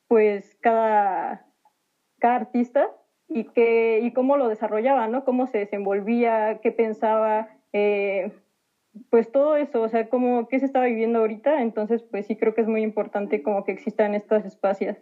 pues 0.08 0.56
cada, 0.62 1.46
cada 2.20 2.36
artista 2.36 2.90
y, 3.28 3.46
qué, 3.46 4.00
y 4.04 4.14
cómo 4.14 4.38
lo 4.38 4.48
desarrollaba, 4.48 5.08
¿no? 5.08 5.26
Cómo 5.26 5.48
se 5.48 5.60
desenvolvía, 5.60 6.60
qué 6.62 6.72
pensaba, 6.72 7.50
eh, 7.72 8.32
pues 9.10 9.32
todo 9.32 9.56
eso, 9.56 9.82
o 9.82 9.90
sea, 9.90 10.10
como 10.10 10.48
qué 10.48 10.60
se 10.60 10.66
estaba 10.66 10.86
viviendo 10.86 11.20
ahorita, 11.20 11.62
entonces 11.62 12.04
pues 12.04 12.28
sí 12.28 12.36
creo 12.36 12.54
que 12.54 12.62
es 12.62 12.68
muy 12.68 12.84
importante 12.84 13.42
como 13.42 13.64
que 13.64 13.72
existan 13.72 14.14
estos 14.14 14.46
espacios. 14.46 14.98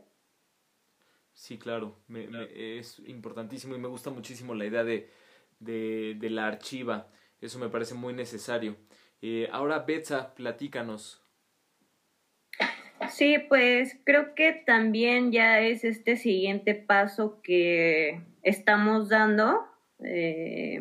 Sí, 1.33 1.57
claro, 1.57 1.95
es 2.55 2.99
importantísimo 2.99 3.75
y 3.75 3.79
me 3.79 3.87
gusta 3.87 4.11
muchísimo 4.11 4.53
la 4.53 4.65
idea 4.65 4.83
de, 4.83 5.09
de, 5.59 6.29
la 6.29 6.47
archiva, 6.47 7.07
eso 7.39 7.59
me 7.59 7.69
parece 7.69 7.95
muy 7.95 8.13
necesario. 8.13 8.75
Eh, 9.21 9.49
ahora, 9.51 9.79
Betsa, 9.79 10.33
platícanos. 10.35 11.20
Sí, 13.09 13.37
pues 13.49 13.99
creo 14.03 14.35
que 14.35 14.53
también 14.53 15.31
ya 15.31 15.59
es 15.59 15.83
este 15.83 16.15
siguiente 16.17 16.75
paso 16.75 17.41
que 17.41 18.21
estamos 18.43 19.09
dando. 19.09 19.67
Eh, 20.03 20.79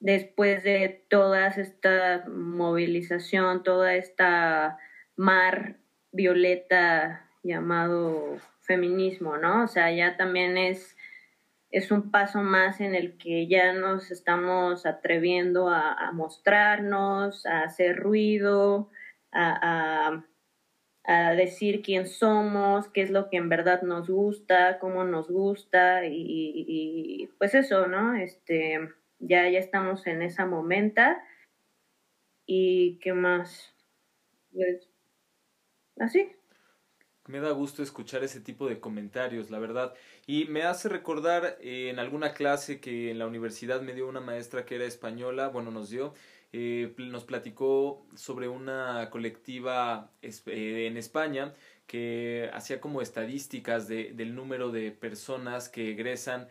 después 0.00 0.62
de 0.62 1.06
toda 1.08 1.48
esta 1.48 2.24
movilización, 2.28 3.62
toda 3.62 3.94
esta 3.94 4.78
mar 5.16 5.76
violeta 6.12 7.26
llamado 7.42 8.38
feminismo, 8.60 9.38
¿no? 9.38 9.64
O 9.64 9.68
sea, 9.68 9.90
ya 9.92 10.16
también 10.16 10.58
es, 10.58 10.96
es 11.70 11.90
un 11.90 12.10
paso 12.10 12.42
más 12.42 12.80
en 12.80 12.94
el 12.94 13.16
que 13.16 13.46
ya 13.46 13.72
nos 13.72 14.10
estamos 14.10 14.84
atreviendo 14.84 15.68
a, 15.68 16.10
mostrarnos, 16.12 17.46
a 17.46 17.62
hacer 17.62 17.96
ruido, 17.96 18.90
a, 19.32 20.08
a, 20.08 20.24
decir 21.12 21.82
quién 21.82 22.06
somos, 22.06 22.88
qué 22.88 23.02
es 23.02 23.10
lo 23.10 23.28
que 23.28 23.36
en 23.36 23.48
verdad 23.48 23.82
nos 23.82 24.08
gusta, 24.08 24.78
cómo 24.78 25.04
nos 25.04 25.30
gusta 25.30 26.06
y, 26.06 26.14
y 26.16 27.26
pues 27.38 27.54
eso, 27.54 27.86
¿no? 27.86 28.14
Este 28.14 28.80
ya, 29.18 29.48
ya 29.48 29.58
estamos 29.58 30.06
en 30.06 30.22
esa 30.22 30.46
momenta. 30.46 31.22
¿Y 32.46 32.98
qué 32.98 33.12
más? 33.12 33.74
Pues, 34.52 34.88
así. 35.98 36.30
Me 37.26 37.40
da 37.40 37.50
gusto 37.52 37.82
escuchar 37.82 38.22
ese 38.22 38.40
tipo 38.40 38.68
de 38.68 38.80
comentarios, 38.80 39.50
la 39.50 39.58
verdad. 39.58 39.94
Y 40.26 40.44
me 40.44 40.64
hace 40.64 40.90
recordar 40.90 41.56
eh, 41.60 41.88
en 41.88 41.98
alguna 41.98 42.34
clase 42.34 42.80
que 42.80 43.10
en 43.10 43.18
la 43.18 43.26
universidad 43.26 43.80
me 43.80 43.94
dio 43.94 44.06
una 44.06 44.20
maestra 44.20 44.66
que 44.66 44.74
era 44.74 44.84
española, 44.84 45.48
bueno, 45.48 45.70
nos 45.70 45.88
dio, 45.88 46.12
eh, 46.56 46.94
nos 46.98 47.24
platicó 47.24 48.06
sobre 48.14 48.46
una 48.46 49.10
colectiva 49.10 50.12
eh, 50.22 50.86
en 50.88 50.96
España 50.96 51.52
que 51.88 52.48
hacía 52.54 52.80
como 52.80 53.02
estadísticas 53.02 53.88
de, 53.88 54.12
del 54.14 54.36
número 54.36 54.70
de 54.70 54.92
personas 54.92 55.68
que 55.68 55.90
egresan 55.90 56.48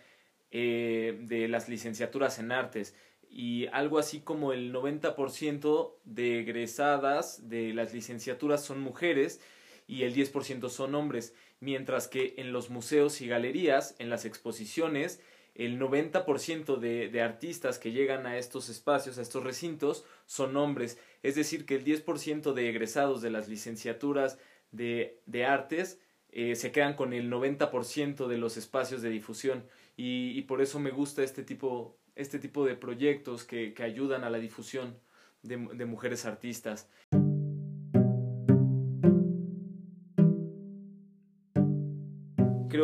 de 0.51 1.47
las 1.49 1.67
licenciaturas 1.69 2.37
en 2.37 2.51
artes. 2.51 2.95
Y 3.29 3.67
algo 3.67 3.97
así 3.97 4.19
como 4.19 4.51
el 4.51 4.73
90% 4.73 5.95
de 6.03 6.39
egresadas 6.41 7.49
de 7.49 7.73
las 7.73 7.93
licenciaturas 7.93 8.63
son 8.63 8.81
mujeres 8.81 9.41
y 9.87 10.03
el 10.03 10.13
10% 10.13 10.69
son 10.69 10.95
hombres, 10.95 11.33
mientras 11.61 12.09
que 12.09 12.35
en 12.37 12.51
los 12.51 12.69
museos 12.69 13.21
y 13.21 13.27
galerías, 13.27 13.95
en 13.99 14.09
las 14.09 14.25
exposiciones, 14.25 15.21
el 15.55 15.79
90% 15.79 16.77
de, 16.77 17.09
de 17.09 17.21
artistas 17.21 17.77
que 17.77 17.91
llegan 17.91 18.25
a 18.25 18.37
estos 18.37 18.69
espacios, 18.69 19.17
a 19.17 19.21
estos 19.21 19.43
recintos, 19.43 20.05
son 20.25 20.57
hombres. 20.57 20.97
Es 21.21 21.35
decir, 21.35 21.65
que 21.65 21.75
el 21.75 21.85
10% 21.85 22.53
de 22.53 22.69
egresados 22.69 23.21
de 23.21 23.29
las 23.29 23.47
licenciaturas 23.47 24.39
de, 24.71 25.21
de 25.25 25.45
artes 25.45 25.99
eh, 26.29 26.55
se 26.55 26.71
quedan 26.71 26.95
con 26.95 27.13
el 27.13 27.31
90% 27.31 28.27
de 28.27 28.37
los 28.37 28.57
espacios 28.57 29.01
de 29.03 29.09
difusión. 29.09 29.63
Y, 29.95 30.31
y, 30.35 30.41
por 30.43 30.61
eso 30.61 30.79
me 30.79 30.89
gusta 30.89 31.21
este 31.21 31.43
tipo, 31.43 31.95
este 32.15 32.39
tipo 32.39 32.65
de 32.65 32.75
proyectos 32.75 33.43
que, 33.43 33.75
que 33.75 33.83
ayudan 33.83 34.23
a 34.23 34.31
la 34.31 34.39
difusión 34.39 34.97
de, 35.43 35.57
de 35.57 35.85
mujeres 35.85 36.25
artistas. 36.25 36.89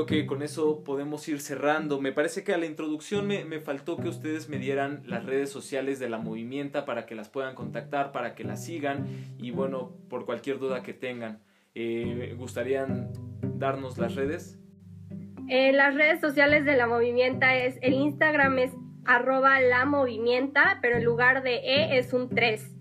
Creo 0.06 0.22
que 0.22 0.28
con 0.28 0.42
eso 0.42 0.84
podemos 0.84 1.28
ir 1.28 1.42
cerrando. 1.42 2.00
Me 2.00 2.12
parece 2.12 2.44
que 2.44 2.54
a 2.54 2.58
la 2.58 2.66
introducción 2.66 3.28
me, 3.28 3.46
me, 3.46 3.60
faltó 3.60 3.98
que 3.98 4.08
ustedes 4.08 4.50
me 4.50 4.58
dieran 4.58 5.02
las 5.06 5.26
redes 5.26 5.50
sociales 5.50 6.00
de 6.00 6.10
la 6.10 6.18
movimienta 6.18 6.86
para 6.86 7.06
que 7.06 7.16
las 7.16 7.30
puedan 7.30 7.56
contactar, 7.56 8.12
para 8.12 8.36
que 8.36 8.44
las 8.44 8.64
sigan 8.64 9.08
y 9.38 9.52
bueno, 9.52 9.92
por 10.10 10.26
cualquier 10.26 10.60
duda 10.60 10.84
que 10.84 10.94
tengan. 10.94 11.40
Eh, 11.76 12.36
¿Gustarían 12.38 13.12
darnos 13.42 13.98
las 13.98 14.16
redes? 14.16 14.60
Eh, 15.48 15.72
las 15.74 15.96
redes 15.96 16.22
sociales 16.22 16.66
de 16.66 16.76
la 16.76 16.88
movimienta 16.88 17.56
es, 17.56 17.78
el 17.82 17.94
Instagram 17.94 18.60
es 18.60 18.72
arroba 19.06 19.60
la 19.60 19.86
movimienta, 19.86 20.78
pero 20.82 20.98
en 20.98 21.04
lugar 21.04 21.42
de 21.42 21.56
E 21.56 21.98
es 21.98 22.14
un 22.14 22.30
3. 22.30 22.76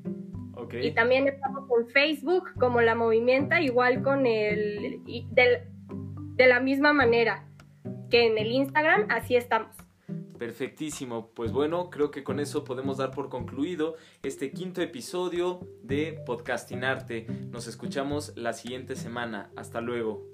Okay. 0.55 0.89
Y 0.89 0.91
también 0.93 1.27
estamos 1.29 1.65
en 1.79 1.89
Facebook 1.89 2.53
como 2.59 2.81
la 2.81 2.95
movimienta, 2.95 3.61
igual 3.61 4.03
con 4.03 4.27
el... 4.27 5.01
Del, 5.31 5.78
de 6.39 6.47
la 6.47 6.61
misma 6.61 6.93
manera 6.93 7.45
que 8.11 8.27
en 8.27 8.39
el 8.39 8.53
Instagram, 8.53 9.07
así 9.11 9.37
estamos. 9.37 9.77
Perfectísimo. 10.39 11.33
Pues 11.35 11.53
bueno, 11.53 11.91
creo 11.91 12.13
que 12.13 12.23
con 12.23 12.39
eso 12.39 12.65
podemos 12.65 12.97
dar 12.99 13.11
por 13.11 13.29
concluido 13.29 13.97
este 14.23 14.53
quinto 14.53 14.81
episodio 14.81 15.61
de 15.83 16.23
Podcastinarte. 16.25 17.27
Nos 17.51 17.67
escuchamos 17.67 18.33
la 18.37 18.53
siguiente 18.53 18.95
semana. 18.95 19.51
Hasta 19.57 19.81
luego. 19.81 20.31